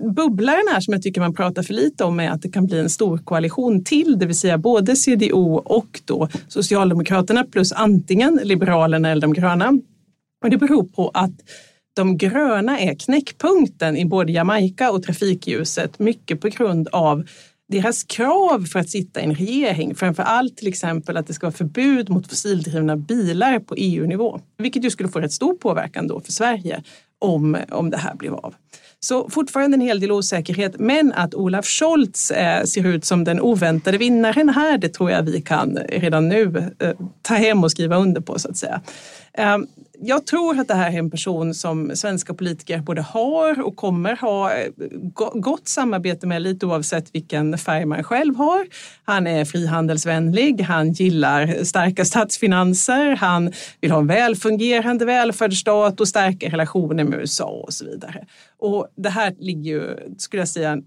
Bubblaren 0.00 0.64
här 0.72 0.80
som 0.80 0.92
jag 0.92 1.02
tycker 1.02 1.20
man 1.20 1.34
pratar 1.34 1.62
för 1.62 1.74
lite 1.74 2.04
om 2.04 2.20
är 2.20 2.30
att 2.30 2.42
det 2.42 2.48
kan 2.48 2.66
bli 2.66 2.78
en 2.78 2.90
stor 2.90 3.18
koalition 3.18 3.84
till, 3.84 4.18
det 4.18 4.26
vill 4.26 4.38
säga 4.38 4.58
både 4.58 4.96
CDO 4.96 5.54
och 5.54 6.00
då 6.04 6.28
Socialdemokraterna 6.48 7.44
plus 7.44 7.72
antingen 7.72 8.40
Liberalerna 8.42 9.10
eller 9.10 9.22
de 9.22 9.32
gröna. 9.32 9.72
Och 10.44 10.50
det 10.50 10.56
beror 10.56 10.84
på 10.84 11.10
att 11.14 11.32
de 11.94 12.16
gröna 12.16 12.80
är 12.80 12.94
knäckpunkten 12.94 13.96
i 13.96 14.04
både 14.04 14.32
Jamaica 14.32 14.90
och 14.90 15.02
trafikljuset, 15.02 15.98
mycket 15.98 16.40
på 16.40 16.48
grund 16.48 16.88
av 16.88 17.24
deras 17.68 18.04
krav 18.04 18.66
för 18.66 18.78
att 18.78 18.90
sitta 18.90 19.20
i 19.20 19.24
en 19.24 19.34
regering, 19.34 19.94
framför 19.94 20.22
allt 20.22 20.56
till 20.56 20.68
exempel 20.68 21.16
att 21.16 21.26
det 21.26 21.34
ska 21.34 21.46
vara 21.46 21.56
förbud 21.56 22.10
mot 22.10 22.28
fossildrivna 22.28 22.96
bilar 22.96 23.58
på 23.58 23.74
EU-nivå, 23.78 24.40
vilket 24.58 24.84
ju 24.84 24.90
skulle 24.90 25.08
få 25.08 25.20
rätt 25.20 25.32
stor 25.32 25.54
påverkan 25.54 26.08
då 26.08 26.20
för 26.20 26.32
Sverige 26.32 26.82
om, 27.18 27.56
om 27.70 27.90
det 27.90 27.96
här 27.96 28.14
blev 28.14 28.34
av. 28.34 28.54
Så 29.00 29.30
fortfarande 29.30 29.74
en 29.74 29.80
hel 29.80 30.00
del 30.00 30.12
osäkerhet, 30.12 30.78
men 30.78 31.12
att 31.12 31.34
Olaf 31.34 31.66
Scholz 31.66 32.30
eh, 32.30 32.64
ser 32.64 32.86
ut 32.86 33.04
som 33.04 33.24
den 33.24 33.40
oväntade 33.40 33.98
vinnaren 33.98 34.48
här, 34.48 34.78
det 34.78 34.88
tror 34.88 35.10
jag 35.10 35.22
vi 35.22 35.42
kan 35.42 35.78
redan 35.88 36.28
nu 36.28 36.72
eh, 36.78 36.90
ta 37.22 37.34
hem 37.34 37.64
och 37.64 37.70
skriva 37.70 37.96
under 37.96 38.20
på 38.20 38.38
så 38.38 38.48
att 38.48 38.56
säga. 38.56 38.80
Eh, 39.32 39.58
jag 40.00 40.26
tror 40.26 40.60
att 40.60 40.68
det 40.68 40.74
här 40.74 40.92
är 40.92 40.98
en 40.98 41.10
person 41.10 41.54
som 41.54 41.96
svenska 41.96 42.34
politiker 42.34 42.78
både 42.78 43.02
har 43.02 43.62
och 43.62 43.76
kommer 43.76 44.16
ha 44.16 44.52
eh, 44.54 44.70
gott 45.34 45.68
samarbete 45.68 46.26
med 46.26 46.42
lite 46.42 46.66
oavsett 46.66 47.14
vilken 47.14 47.58
färg 47.58 47.84
man 47.84 48.04
själv 48.04 48.36
har. 48.36 48.66
Han 49.04 49.26
är 49.26 49.44
frihandelsvänlig, 49.44 50.60
han 50.60 50.92
gillar 50.92 51.64
starka 51.64 52.04
statsfinanser, 52.04 53.16
han 53.16 53.52
vill 53.80 53.90
ha 53.90 53.98
en 53.98 54.06
välfungerande 54.06 55.04
välfärdsstat 55.04 56.00
och 56.00 56.08
starka 56.08 56.48
relationer 56.48 57.04
med 57.04 57.18
USA 57.18 57.64
och 57.66 57.72
så 57.72 57.84
vidare. 57.84 58.26
Och 58.58 58.88
det 58.96 59.10
här 59.10 59.34
ligger 59.38 59.70
ju, 59.70 59.96
skulle 60.18 60.40
jag 60.40 60.48
säga, 60.48 60.78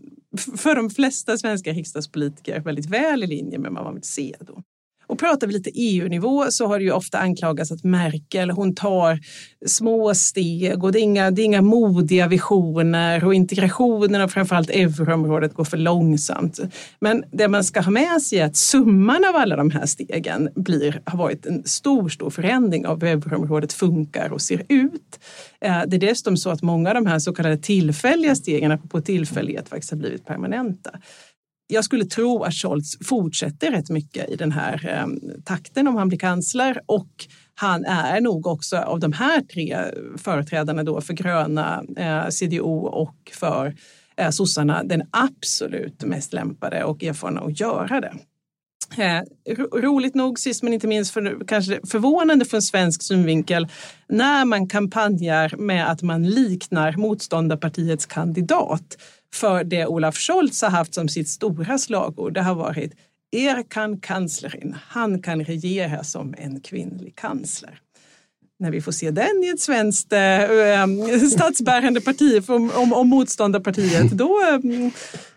för 0.58 0.76
de 0.76 0.90
flesta 0.90 1.38
svenska 1.38 1.72
riksdagspolitiker 1.72 2.60
väldigt 2.60 2.90
väl 2.90 3.24
i 3.24 3.28
linje 3.28 3.60
med 3.60 3.72
vad 3.72 3.84
man 3.84 3.94
vill 3.94 4.04
se. 4.04 4.36
Då. 4.40 4.62
Och 5.08 5.20
pratar 5.20 5.48
vi 5.48 5.54
lite 5.54 5.72
EU-nivå 5.74 6.46
så 6.50 6.68
har 6.68 6.80
det 6.80 6.86
ju 6.86 6.92
ofta 6.92 7.18
anklagats 7.18 7.72
att 7.72 7.84
Merkel 7.84 8.50
hon 8.50 8.76
tar 8.76 9.20
små 9.66 10.14
steg 10.14 10.84
och 10.84 10.92
det 10.92 11.00
är 11.00 11.04
inga, 11.04 11.32
det 11.32 11.42
är 11.42 11.44
inga 11.44 11.62
modiga 11.62 12.28
visioner 12.28 13.26
och 13.26 13.34
integrationen 13.34 14.22
av 14.22 14.28
framförallt 14.28 14.70
euroområdet 14.70 15.54
går 15.54 15.64
för 15.64 15.78
långsamt. 15.78 16.60
Men 17.00 17.24
det 17.32 17.48
man 17.48 17.64
ska 17.64 17.82
ha 17.82 17.92
med 17.92 18.22
sig 18.22 18.40
är 18.40 18.46
att 18.46 18.56
summan 18.56 19.26
av 19.30 19.36
alla 19.36 19.56
de 19.56 19.72
här 19.72 19.86
stegen 19.86 20.50
blir, 20.56 21.02
har 21.06 21.18
varit 21.18 21.46
en 21.46 21.64
stor, 21.64 22.10
stor 22.10 22.30
förändring 22.30 22.88
av 22.88 23.02
hur 23.02 23.10
euroområdet 23.10 23.74
funkar 23.74 24.30
och 24.34 24.42
ser 24.42 24.66
ut. 24.70 25.20
Eh, 25.62 25.82
det 25.88 25.98
är 25.98 26.00
dessutom 26.00 26.38
så 26.38 26.50
att 26.50 26.62
många 26.62 26.90
av 26.90 26.96
de 26.96 27.06
här 27.06 27.20
så 27.20 27.34
kallade 27.34 27.58
tillfälliga 27.58 28.36
stegen, 28.36 28.80
på 28.80 29.02
tillfällighet, 29.02 29.70
faktiskt 29.70 29.92
har 29.92 29.98
blivit 29.98 30.26
permanenta 30.26 30.92
jag 31.68 31.84
skulle 31.84 32.06
tro 32.06 32.44
att 32.44 32.54
Scholz 32.54 32.98
fortsätter 33.08 33.72
rätt 33.72 33.90
mycket 33.90 34.30
i 34.30 34.36
den 34.36 34.52
här 34.52 34.90
eh, 34.90 35.32
takten 35.46 35.88
om 35.88 35.96
han 35.96 36.08
blir 36.08 36.20
kansler 36.20 36.82
och 36.86 37.28
han 37.56 37.86
är 37.86 38.22
nog 38.22 38.48
också 38.48 38.78
av 38.78 39.00
de 39.00 39.14
här 39.14 39.42
tre 39.42 39.78
företrädarna 40.18 40.84
då 40.84 41.02
för 41.02 41.14
gröna, 41.14 41.84
eh, 41.98 42.28
CDO 42.30 42.78
och 42.78 43.32
för 43.34 43.76
eh, 44.18 44.30
sossarna 44.30 44.84
den 44.84 45.04
absolut 45.12 46.04
mest 46.04 46.34
lämpade 46.34 46.84
och 46.84 47.04
erfarna 47.04 47.42
att 47.42 47.60
göra 47.60 48.02
det. 48.02 48.14
Eh, 48.98 49.22
roligt 49.74 50.16
nog, 50.16 50.40
sist 50.40 50.64
men 50.64 50.74
inte 50.74 50.88
minst, 50.88 51.14
för, 51.14 51.48
kanske 51.48 51.80
förvånande 51.88 52.46
från 52.46 52.62
svensk 52.62 53.04
synvinkel, 53.04 53.68
när 54.08 54.46
man 54.46 54.68
kampanjar 54.68 55.56
med 55.58 55.92
att 55.92 56.02
man 56.02 56.30
liknar 56.30 56.98
motståndarpartiets 56.98 58.06
kandidat 58.06 58.98
för 59.34 59.64
det 59.64 59.86
Olaf 59.86 60.18
Scholz 60.18 60.62
har 60.62 60.70
haft 60.70 60.94
som 60.94 61.10
sitt 61.10 61.30
stora 61.30 61.78
slagord. 61.78 62.34
Det 62.34 62.42
har 62.42 62.56
varit 62.56 62.94
Er 63.32 63.64
kan 63.70 64.00
kanslerin, 64.00 64.76
han 64.88 65.22
kan 65.22 65.44
regera 65.44 66.04
som 66.04 66.36
en 66.38 66.60
kvinnlig 66.60 67.16
kansler. 67.16 67.82
När 68.60 68.72
vi 68.72 68.82
får 68.82 68.92
se 68.92 69.12
den 69.12 69.44
i 69.44 69.50
ett 69.50 69.60
svenskt 69.60 70.14
äh, 70.14 71.28
statsbärande 71.32 72.02
parti 72.02 72.44
om, 72.48 72.72
om, 72.76 72.94
om 72.94 73.10
motståndarpartiet, 73.10 74.12
då, 74.12 74.42
äh, 74.52 74.90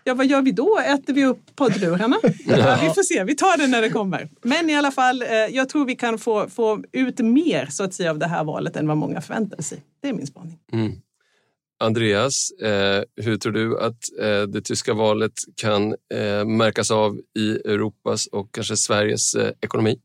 ja 0.03 0.13
vad 0.13 0.25
gör 0.25 0.41
vi 0.41 0.51
då? 0.51 0.79
Äter 0.79 1.13
vi 1.13 1.25
upp 1.25 1.55
poddlurarna? 1.55 2.17
Ja, 2.45 2.77
vi 2.81 2.89
får 2.89 3.03
se, 3.03 3.23
vi 3.23 3.35
tar 3.35 3.57
det 3.57 3.67
när 3.67 3.81
det 3.81 3.89
kommer. 3.89 4.29
Men 4.41 4.69
i 4.69 4.75
alla 4.75 4.91
fall, 4.91 5.21
äh, 5.21 5.27
jag 5.29 5.69
tror 5.69 5.85
vi 5.85 5.95
kan 5.95 6.17
få, 6.17 6.49
få 6.49 6.83
ut 6.91 7.19
mer 7.19 7.65
så 7.65 7.83
att 7.83 7.93
säga 7.93 8.11
av 8.11 8.19
det 8.19 8.27
här 8.27 8.43
valet 8.43 8.75
än 8.75 8.87
vad 8.87 8.97
många 8.97 9.21
förväntar 9.21 9.61
sig. 9.61 9.81
Det 10.01 10.09
är 10.09 10.13
min 10.13 10.27
spaning. 10.27 10.59
Mm. 10.73 10.91
Andreas, 11.81 12.51
eh, 12.61 13.03
hur 13.15 13.37
tror 13.37 13.53
du 13.53 13.79
att 13.79 14.19
eh, 14.19 14.41
det 14.41 14.61
tyska 14.61 14.93
valet 14.93 15.33
kan 15.61 15.95
eh, 16.13 16.45
märkas 16.45 16.91
av 16.91 17.19
i 17.39 17.49
Europas 17.51 18.27
och 18.27 18.49
kanske 18.51 18.77
Sveriges 18.77 19.33
eh, 19.33 19.51
ekonomi? 19.61 19.99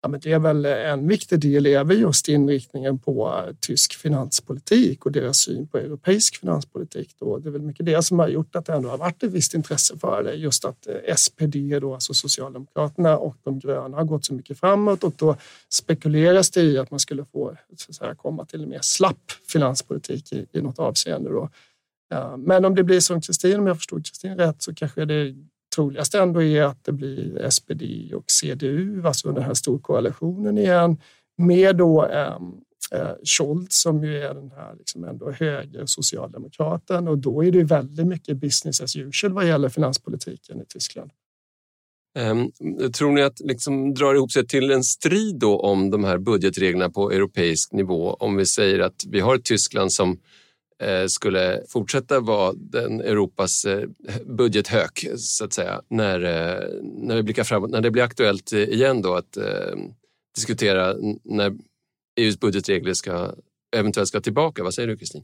Ja, 0.00 0.08
men 0.08 0.20
det 0.20 0.32
är 0.32 0.38
väl 0.38 0.64
en 0.64 1.08
viktig 1.08 1.40
del 1.40 1.66
är 1.66 1.92
just 1.92 2.28
inriktningen 2.28 2.98
på 2.98 3.28
eh, 3.28 3.54
tysk 3.60 3.94
finanspolitik 3.94 5.06
och 5.06 5.12
deras 5.12 5.36
syn 5.36 5.66
på 5.68 5.78
europeisk 5.78 6.36
finanspolitik. 6.36 7.14
Då. 7.18 7.38
Det 7.38 7.48
är 7.48 7.50
väl 7.50 7.62
mycket 7.62 7.86
det 7.86 8.02
som 8.02 8.18
har 8.18 8.28
gjort 8.28 8.56
att 8.56 8.66
det 8.66 8.72
ändå 8.72 8.88
har 8.88 8.98
varit 8.98 9.22
ett 9.22 9.32
visst 9.32 9.54
intresse 9.54 9.98
för 9.98 10.22
det. 10.22 10.34
Just 10.34 10.64
att 10.64 10.86
eh, 10.86 11.14
SPD, 11.16 11.80
då, 11.80 11.94
alltså 11.94 12.14
Socialdemokraterna 12.14 13.16
och 13.16 13.36
de 13.42 13.58
gröna 13.58 13.96
har 13.96 14.04
gått 14.04 14.24
så 14.24 14.34
mycket 14.34 14.58
framåt 14.58 15.04
och 15.04 15.12
då 15.16 15.36
spekuleras 15.68 16.50
det 16.50 16.62
i 16.62 16.78
att 16.78 16.90
man 16.90 17.00
skulle 17.00 17.24
få 17.24 17.56
så 17.76 17.92
säga, 17.92 18.14
komma 18.14 18.44
till 18.44 18.62
en 18.62 18.68
mer 18.68 18.82
slapp 18.82 19.30
finanspolitik 19.48 20.32
i, 20.32 20.46
i 20.52 20.60
något 20.60 20.78
avseende. 20.78 21.30
Då. 21.30 21.50
Eh, 22.14 22.36
men 22.36 22.64
om 22.64 22.74
det 22.74 22.84
blir 22.84 23.00
som 23.00 23.20
Kristin, 23.20 23.60
om 23.60 23.66
jag 23.66 23.76
förstod 23.76 24.06
Kristin 24.06 24.36
rätt, 24.36 24.62
så 24.62 24.74
kanske 24.74 25.04
det 25.04 25.34
troligaste 25.78 26.20
ändå 26.20 26.42
är 26.42 26.62
att 26.62 26.84
det 26.84 26.92
blir 26.92 27.50
SPD 27.50 28.14
och 28.14 28.24
CDU, 28.26 29.02
alltså 29.06 29.32
den 29.32 29.44
här 29.44 29.54
storkoalitionen 29.54 30.58
igen, 30.58 30.96
med 31.36 31.76
då 31.76 32.06
ehm, 32.06 32.42
eh, 32.92 33.14
Scholz 33.24 33.82
som 33.82 34.04
ju 34.04 34.22
är 34.22 34.34
den 34.34 34.50
här 34.50 34.74
liksom 34.78 35.04
ändå 35.04 35.30
höger 35.30 35.86
socialdemokraten 35.86 37.08
och 37.08 37.18
då 37.18 37.44
är 37.44 37.52
det 37.52 37.64
väldigt 37.64 38.06
mycket 38.06 38.36
business 38.36 38.80
as 38.80 38.96
usual 38.96 39.32
vad 39.32 39.46
gäller 39.46 39.68
finanspolitiken 39.68 40.60
i 40.60 40.64
Tyskland. 40.68 41.10
Ehm, 42.18 42.50
tror 42.92 43.12
ni 43.12 43.22
att 43.22 43.40
liksom 43.40 43.94
drar 43.94 44.14
ihop 44.14 44.32
sig 44.32 44.46
till 44.46 44.70
en 44.70 44.84
strid 44.84 45.38
då 45.38 45.60
om 45.60 45.90
de 45.90 46.04
här 46.04 46.18
budgetreglerna 46.18 46.90
på 46.90 47.10
europeisk 47.10 47.72
nivå? 47.72 48.14
Om 48.14 48.36
vi 48.36 48.46
säger 48.46 48.78
att 48.78 49.04
vi 49.08 49.20
har 49.20 49.34
ett 49.34 49.44
Tyskland 49.44 49.92
som 49.92 50.18
Eh, 50.82 51.06
skulle 51.06 51.62
fortsätta 51.68 52.20
vara 52.20 52.52
den 52.56 53.00
Europas 53.00 53.64
eh, 53.64 53.88
budgethök 54.26 55.06
så 55.16 55.44
att 55.44 55.52
säga 55.52 55.82
när, 55.88 56.20
eh, 56.20 56.68
när 56.82 57.16
vi 57.16 57.22
blickar 57.22 57.44
framåt, 57.44 57.70
när 57.70 57.80
det 57.80 57.90
blir 57.90 58.02
aktuellt 58.02 58.52
igen 58.52 59.02
då 59.02 59.14
att 59.14 59.38
diskutera 60.34 60.94
när 61.24 61.56
EUs 62.20 62.40
budgetregler 62.40 62.94
ska 62.94 63.34
eventuellt 63.76 64.08
ska 64.08 64.20
tillbaka. 64.20 64.62
Vad 64.62 64.74
säger 64.74 64.88
du 64.88 64.96
Kristin? 64.96 65.22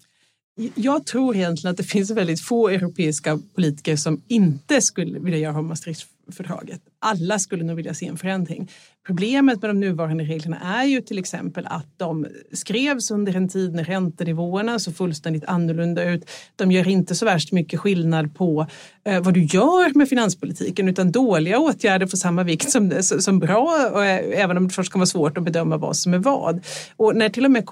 Jag 0.75 1.07
tror 1.07 1.37
egentligen 1.37 1.71
att 1.71 1.77
det 1.77 1.85
finns 1.85 2.11
väldigt 2.11 2.41
få 2.41 2.69
europeiska 2.69 3.39
politiker 3.55 3.97
som 3.97 4.23
inte 4.29 4.83
skulle 4.83 5.19
vilja 5.19 5.39
göra 5.39 5.63
Maastrichtfördraget. 5.63 6.81
Alla 6.99 7.39
skulle 7.39 7.65
nog 7.65 7.77
vilja 7.77 7.95
se 7.95 8.07
en 8.07 8.17
förändring. 8.17 8.71
Problemet 9.07 9.63
med 9.63 9.71
de 9.71 9.81
nuvarande 9.81 10.25
reglerna 10.25 10.61
är 10.61 10.85
ju 10.85 11.01
till 11.01 11.19
exempel 11.19 11.67
att 11.67 11.87
de 11.97 12.27
skrevs 12.53 13.11
under 13.11 13.37
en 13.37 13.49
tid 13.49 13.75
när 13.75 13.85
räntenivåerna 13.85 14.79
såg 14.79 14.97
fullständigt 14.97 15.45
annorlunda 15.45 16.05
ut. 16.05 16.31
De 16.57 16.73
gör 16.73 16.89
inte 16.89 17.15
så 17.15 17.25
värst 17.25 17.53
mycket 17.53 17.81
skillnad 17.81 18.35
på 18.35 18.67
eh, 19.05 19.21
vad 19.21 19.35
du 19.35 19.43
gör 19.43 19.99
med 19.99 20.09
finanspolitiken 20.09 20.89
utan 20.89 21.13
dåliga 21.13 21.59
åtgärder 21.59 22.07
får 22.07 22.17
samma 22.17 22.43
vikt 22.43 22.71
som, 22.71 22.93
som 23.03 23.39
bra 23.39 23.91
eh, 24.05 24.41
även 24.43 24.57
om 24.57 24.69
det 24.69 24.75
först 24.75 24.93
kan 24.93 24.99
vara 24.99 25.07
svårt 25.07 25.39
att 25.39 25.45
bedöma 25.45 25.77
vad 25.77 25.97
som 25.97 26.15
är 26.15 26.19
vad. 26.19 26.65
Och 26.97 27.17
när 27.17 27.29
till 27.29 27.45
och 27.45 27.51
med 27.51 27.63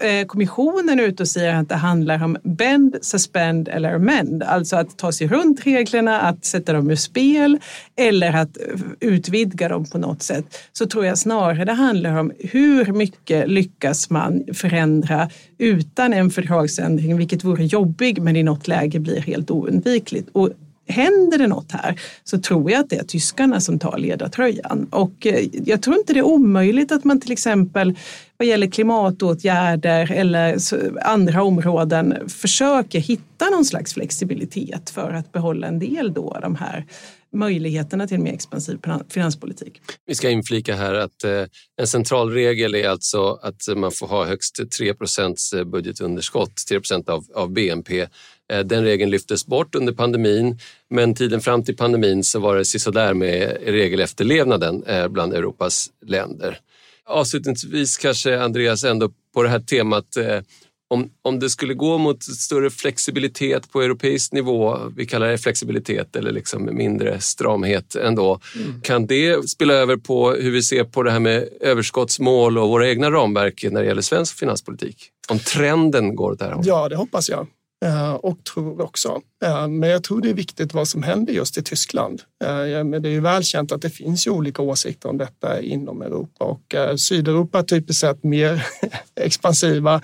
eh, 0.00 0.26
kommissionen 0.26 1.00
är 1.00 1.04
ute 1.04 1.22
och 1.22 1.28
säger 1.28 1.54
att 1.54 1.68
det 1.68 1.74
handlar 1.74 2.24
om 2.24 2.36
bend, 2.42 2.96
suspend 3.02 3.68
eller 3.68 3.94
amend, 3.94 4.42
alltså 4.42 4.76
att 4.76 4.98
ta 4.98 5.12
sig 5.12 5.28
runt 5.28 5.66
reglerna, 5.66 6.20
att 6.20 6.44
sätta 6.44 6.72
dem 6.72 6.90
ur 6.90 6.96
spel 6.96 7.58
eller 7.96 8.32
att 8.32 8.56
utvidga 9.00 9.68
dem 9.68 9.84
på 9.84 9.98
något 9.98 10.22
sätt 10.22 10.67
så 10.78 10.86
tror 10.86 11.06
jag 11.06 11.18
snarare 11.18 11.64
det 11.64 11.72
handlar 11.72 12.18
om 12.18 12.32
hur 12.38 12.92
mycket 12.92 13.48
lyckas 13.48 14.10
man 14.10 14.44
förändra 14.54 15.30
utan 15.58 16.12
en 16.12 16.30
fördragsändring, 16.30 17.16
vilket 17.16 17.44
vore 17.44 17.64
jobbig 17.64 18.22
men 18.22 18.36
i 18.36 18.42
något 18.42 18.68
läge 18.68 18.98
blir 18.98 19.20
helt 19.20 19.50
oundvikligt. 19.50 20.28
Och 20.32 20.50
händer 20.88 21.38
det 21.38 21.46
något 21.46 21.72
här 21.72 22.00
så 22.24 22.38
tror 22.38 22.70
jag 22.70 22.80
att 22.80 22.90
det 22.90 22.96
är 22.96 23.04
tyskarna 23.04 23.60
som 23.60 23.78
tar 23.78 23.98
ledartröjan. 23.98 24.86
Och 24.90 25.26
eh, 25.26 25.48
jag 25.64 25.82
tror 25.82 25.96
inte 25.96 26.12
det 26.12 26.18
är 26.18 26.26
omöjligt 26.26 26.92
att 26.92 27.04
man 27.04 27.20
till 27.20 27.32
exempel 27.32 27.94
vad 28.36 28.48
gäller 28.48 28.66
klimatåtgärder 28.66 30.12
eller 30.12 30.56
andra 31.04 31.42
områden 31.42 32.28
försöker 32.28 33.00
hitta 33.00 33.50
någon 33.50 33.64
slags 33.64 33.94
flexibilitet 33.94 34.90
för 34.90 35.12
att 35.12 35.32
behålla 35.32 35.66
en 35.66 35.78
del 35.78 36.12
då 36.12 36.30
av 36.30 36.40
de 36.40 36.56
här 36.56 36.84
möjligheterna 37.32 38.06
till 38.06 38.16
en 38.16 38.22
mer 38.22 38.32
expansiv 38.32 38.78
finanspolitik. 39.08 39.80
Vi 40.06 40.14
ska 40.14 40.30
inflika 40.30 40.76
här 40.76 40.94
att 40.94 41.24
eh, 41.24 41.44
en 41.76 41.86
central 41.86 42.30
regel 42.30 42.74
är 42.74 42.88
alltså 42.88 43.38
att 43.42 43.62
man 43.76 43.92
får 43.92 44.06
ha 44.06 44.24
högst 44.24 44.70
3 44.78 44.88
eh, 45.54 45.64
budgetunderskott, 45.64 46.66
3 46.68 46.80
av, 47.06 47.24
av 47.34 47.52
BNP. 47.52 48.06
Eh, 48.52 48.60
den 48.64 48.84
regeln 48.84 49.10
lyftes 49.10 49.46
bort 49.46 49.74
under 49.74 49.92
pandemin, 49.92 50.58
men 50.90 51.14
tiden 51.14 51.40
fram 51.40 51.64
till 51.64 51.76
pandemin 51.76 52.24
så 52.24 52.38
var 52.38 52.56
det 52.56 52.64
sisådär 52.64 53.14
med 53.14 53.58
regelefterlevnaden 53.66 54.84
bland 55.10 55.34
Europas 55.34 55.90
länder. 56.06 56.58
Avslutningsvis 57.06 57.96
kanske 57.96 58.40
Andreas 58.42 58.84
ändå 58.84 59.10
på 59.34 59.42
det 59.42 59.48
här 59.48 59.60
temat 59.60 60.16
om, 60.90 61.10
om 61.22 61.38
det 61.38 61.50
skulle 61.50 61.74
gå 61.74 61.98
mot 61.98 62.22
större 62.22 62.70
flexibilitet 62.70 63.72
på 63.72 63.82
europeisk 63.82 64.32
nivå, 64.32 64.78
vi 64.96 65.06
kallar 65.06 65.28
det 65.28 65.38
flexibilitet 65.38 66.16
eller 66.16 66.32
liksom 66.32 66.68
mindre 66.72 67.20
stramhet 67.20 67.94
ändå, 67.94 68.40
mm. 68.56 68.80
kan 68.80 69.06
det 69.06 69.48
spela 69.48 69.74
över 69.74 69.96
på 69.96 70.30
hur 70.30 70.50
vi 70.50 70.62
ser 70.62 70.84
på 70.84 71.02
det 71.02 71.10
här 71.10 71.20
med 71.20 71.48
överskottsmål 71.60 72.58
och 72.58 72.68
våra 72.68 72.88
egna 72.88 73.10
ramverk 73.10 73.64
när 73.70 73.80
det 73.80 73.86
gäller 73.86 74.02
svensk 74.02 74.38
finanspolitik? 74.38 75.10
Om 75.28 75.38
trenden 75.38 76.16
går 76.16 76.32
åt 76.32 76.38
det 76.38 76.44
här 76.44 76.52
hållet? 76.52 76.66
Ja, 76.66 76.88
det 76.88 76.96
hoppas 76.96 77.28
jag 77.28 77.46
eh, 77.84 78.12
och 78.12 78.44
tror 78.44 78.80
också. 78.80 79.20
Eh, 79.44 79.68
men 79.68 79.90
jag 79.90 80.04
tror 80.04 80.20
det 80.20 80.30
är 80.30 80.34
viktigt 80.34 80.74
vad 80.74 80.88
som 80.88 81.02
händer 81.02 81.32
just 81.32 81.58
i 81.58 81.62
Tyskland. 81.62 82.22
Eh, 82.44 82.84
men 82.84 83.02
det 83.02 83.08
är 83.08 83.12
ju 83.12 83.20
välkänt 83.20 83.72
att 83.72 83.82
det 83.82 83.90
finns 83.90 84.26
ju 84.26 84.30
olika 84.30 84.62
åsikter 84.62 85.08
om 85.08 85.18
detta 85.18 85.60
inom 85.60 86.02
Europa 86.02 86.44
och 86.44 86.74
Sydeuropa 87.00 87.62
typiskt 87.62 88.00
sett 88.00 88.24
mer 88.24 88.66
expansiva 89.20 90.02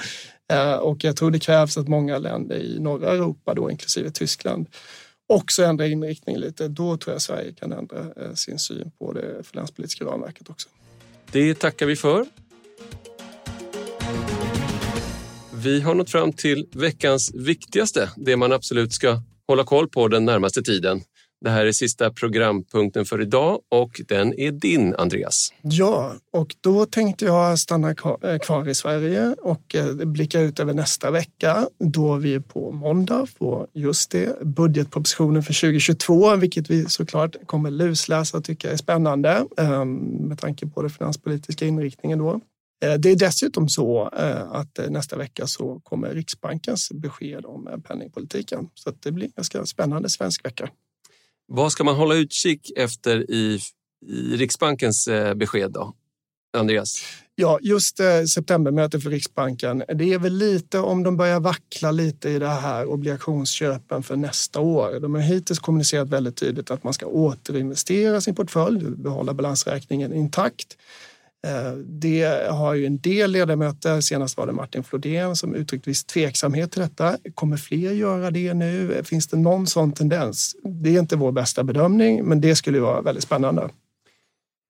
Eh, 0.52 0.74
och 0.74 1.04
jag 1.04 1.16
tror 1.16 1.30
det 1.30 1.38
krävs 1.38 1.78
att 1.78 1.88
många 1.88 2.18
länder 2.18 2.56
i 2.56 2.78
norra 2.78 3.12
Europa, 3.12 3.54
då 3.54 3.70
inklusive 3.70 4.10
Tyskland, 4.10 4.66
också 5.26 5.64
ändrar 5.64 5.86
inriktning 5.86 6.38
lite. 6.38 6.68
Då 6.68 6.96
tror 6.96 7.14
jag 7.14 7.22
Sverige 7.22 7.52
kan 7.52 7.72
ändra 7.72 7.98
eh, 7.98 8.34
sin 8.34 8.58
syn 8.58 8.90
på 8.98 9.12
det 9.12 9.46
finanspolitiska 9.46 10.04
ramverket 10.04 10.50
också. 10.50 10.68
Det 11.32 11.54
tackar 11.54 11.86
vi 11.86 11.96
för. 11.96 12.26
Vi 15.54 15.80
har 15.80 15.94
nått 15.94 16.10
fram 16.10 16.32
till 16.32 16.68
veckans 16.72 17.34
viktigaste, 17.34 18.10
det 18.16 18.36
man 18.36 18.52
absolut 18.52 18.92
ska 18.92 19.20
hålla 19.46 19.64
koll 19.64 19.88
på 19.88 20.08
den 20.08 20.24
närmaste 20.24 20.62
tiden. 20.62 21.00
Det 21.44 21.50
här 21.50 21.66
är 21.66 21.72
sista 21.72 22.10
programpunkten 22.10 23.04
för 23.04 23.20
idag 23.20 23.60
och 23.68 24.00
den 24.08 24.38
är 24.38 24.52
din, 24.52 24.94
Andreas. 24.94 25.52
Ja, 25.62 26.14
och 26.32 26.54
då 26.60 26.86
tänkte 26.86 27.24
jag 27.24 27.58
stanna 27.58 27.94
kvar 27.94 28.64
eh, 28.64 28.70
i 28.70 28.74
Sverige 28.74 29.34
och 29.42 29.74
eh, 29.74 29.94
blicka 29.94 30.40
ut 30.40 30.60
över 30.60 30.74
nästa 30.74 31.10
vecka 31.10 31.68
då 31.78 32.16
vi 32.16 32.40
på 32.40 32.72
måndag 32.72 33.26
får 33.38 33.66
just 33.74 34.10
det, 34.10 34.42
budgetpropositionen 34.42 35.42
för 35.42 35.60
2022, 35.60 36.36
vilket 36.36 36.70
vi 36.70 36.84
såklart 36.88 37.36
kommer 37.46 37.70
lusläsa 37.70 38.38
och 38.38 38.44
tycka 38.44 38.72
är 38.72 38.76
spännande 38.76 39.46
ehm, 39.56 39.96
med 39.98 40.38
tanke 40.38 40.66
på 40.66 40.82
den 40.82 40.90
finanspolitiska 40.90 41.66
inriktningen 41.66 42.18
då. 42.18 42.40
Eh, 42.84 42.94
det 42.94 43.10
är 43.10 43.16
dessutom 43.16 43.68
så 43.68 44.02
att 44.52 44.78
nästa 44.88 45.16
vecka 45.16 45.46
så 45.46 45.80
kommer 45.82 46.10
Riksbankens 46.10 46.92
besked 46.92 47.46
om 47.46 47.82
penningpolitiken. 47.88 48.68
Så 48.74 48.92
det 49.00 49.12
blir 49.12 49.26
en 49.26 49.32
ganska 49.36 49.66
spännande 49.66 50.10
svensk 50.10 50.46
vecka. 50.46 50.68
Vad 51.46 51.72
ska 51.72 51.84
man 51.84 51.96
hålla 51.96 52.14
utkik 52.14 52.72
efter 52.76 53.30
i, 53.30 53.60
i 54.06 54.36
Riksbankens 54.36 55.08
eh, 55.08 55.34
besked 55.34 55.72
då? 55.72 55.94
Andreas? 56.56 57.04
Ja, 57.36 57.58
just 57.62 58.00
eh, 58.00 58.24
septembermötet 58.24 59.02
för 59.02 59.10
Riksbanken. 59.10 59.84
Det 59.94 60.12
är 60.12 60.18
väl 60.18 60.32
lite 60.34 60.78
om 60.78 61.02
de 61.02 61.16
börjar 61.16 61.40
vackla 61.40 61.90
lite 61.90 62.30
i 62.30 62.38
det 62.38 62.48
här 62.48 62.86
obligationsköpen 62.86 64.02
för 64.02 64.16
nästa 64.16 64.60
år. 64.60 65.00
De 65.00 65.14
har 65.14 65.22
hittills 65.22 65.58
kommunicerat 65.58 66.08
väldigt 66.08 66.36
tydligt 66.36 66.70
att 66.70 66.84
man 66.84 66.92
ska 66.92 67.06
återinvestera 67.06 68.20
sin 68.20 68.34
portfölj, 68.34 68.90
behålla 68.90 69.34
balansräkningen 69.34 70.12
intakt. 70.12 70.76
Eh, 71.44 71.72
det 71.72 72.48
har 72.50 72.74
ju 72.74 72.86
en 72.86 72.98
del 72.98 73.30
ledamöter, 73.30 74.00
senast 74.00 74.36
var 74.36 74.46
det 74.46 74.52
Martin 74.52 74.84
Flodén 74.84 75.36
som 75.36 75.54
uttryckt 75.54 75.88
viss 75.88 76.04
tveksamhet 76.04 76.72
till 76.72 76.82
detta. 76.82 77.18
Kommer 77.34 77.56
fler 77.56 77.92
göra 77.92 78.30
det 78.30 78.54
nu? 78.54 79.02
Finns 79.04 79.26
det 79.26 79.36
någon 79.36 79.66
sån 79.66 79.92
tendens? 79.92 80.56
Det 80.62 80.96
är 80.96 81.00
inte 81.00 81.16
vår 81.16 81.32
bästa 81.32 81.64
bedömning, 81.64 82.24
men 82.24 82.40
det 82.40 82.56
skulle 82.56 82.80
vara 82.80 83.00
väldigt 83.00 83.24
spännande. 83.24 83.68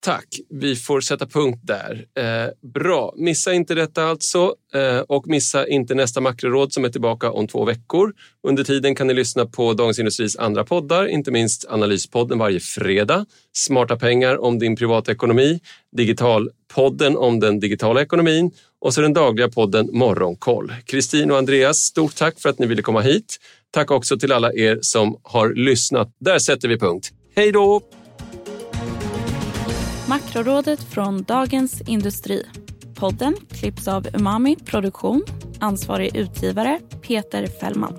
Tack, 0.04 0.26
vi 0.50 0.76
får 0.76 1.00
sätta 1.00 1.26
punkt 1.26 1.60
där. 1.62 2.06
Eh, 2.18 2.70
bra, 2.74 3.14
missa 3.16 3.52
inte 3.52 3.74
detta 3.74 4.04
alltså 4.04 4.54
eh, 4.74 4.98
och 4.98 5.26
missa 5.26 5.68
inte 5.68 5.94
nästa 5.94 6.20
makroråd 6.20 6.72
som 6.72 6.84
är 6.84 6.88
tillbaka 6.88 7.30
om 7.30 7.46
två 7.46 7.64
veckor. 7.64 8.12
Under 8.42 8.64
tiden 8.64 8.94
kan 8.94 9.06
ni 9.06 9.14
lyssna 9.14 9.46
på 9.46 9.72
Dagens 9.72 9.98
Industris 9.98 10.36
andra 10.36 10.64
poddar, 10.64 11.06
inte 11.06 11.30
minst 11.30 11.68
Analyspodden 11.68 12.38
varje 12.38 12.60
fredag, 12.60 13.26
Smarta 13.52 13.96
pengar 13.96 14.40
om 14.44 14.58
din 14.58 14.76
privatekonomi, 14.76 15.60
Digitalpodden 15.96 17.16
om 17.16 17.40
den 17.40 17.60
digitala 17.60 18.02
ekonomin 18.02 18.50
och 18.80 18.94
så 18.94 19.00
den 19.00 19.12
dagliga 19.12 19.48
podden 19.48 19.88
Morgonkoll. 19.92 20.72
Kristin 20.86 21.30
och 21.30 21.38
Andreas, 21.38 21.78
stort 21.78 22.16
tack 22.16 22.40
för 22.40 22.48
att 22.48 22.58
ni 22.58 22.66
ville 22.66 22.82
komma 22.82 23.00
hit. 23.00 23.36
Tack 23.70 23.90
också 23.90 24.18
till 24.18 24.32
alla 24.32 24.52
er 24.52 24.78
som 24.82 25.20
har 25.22 25.54
lyssnat. 25.54 26.08
Där 26.20 26.38
sätter 26.38 26.68
vi 26.68 26.78
punkt. 26.78 27.10
Hej 27.36 27.52
då! 27.52 27.82
Makrorådet 30.08 30.82
från 30.82 31.22
Dagens 31.22 31.80
Industri. 31.80 32.46
Podden 32.94 33.36
klipps 33.50 33.88
av 33.88 34.06
Umami 34.14 34.56
Produktion. 34.56 35.24
Ansvarig 35.60 36.16
utgivare 36.16 36.80
Peter 37.02 37.46
Fällman. 37.46 37.98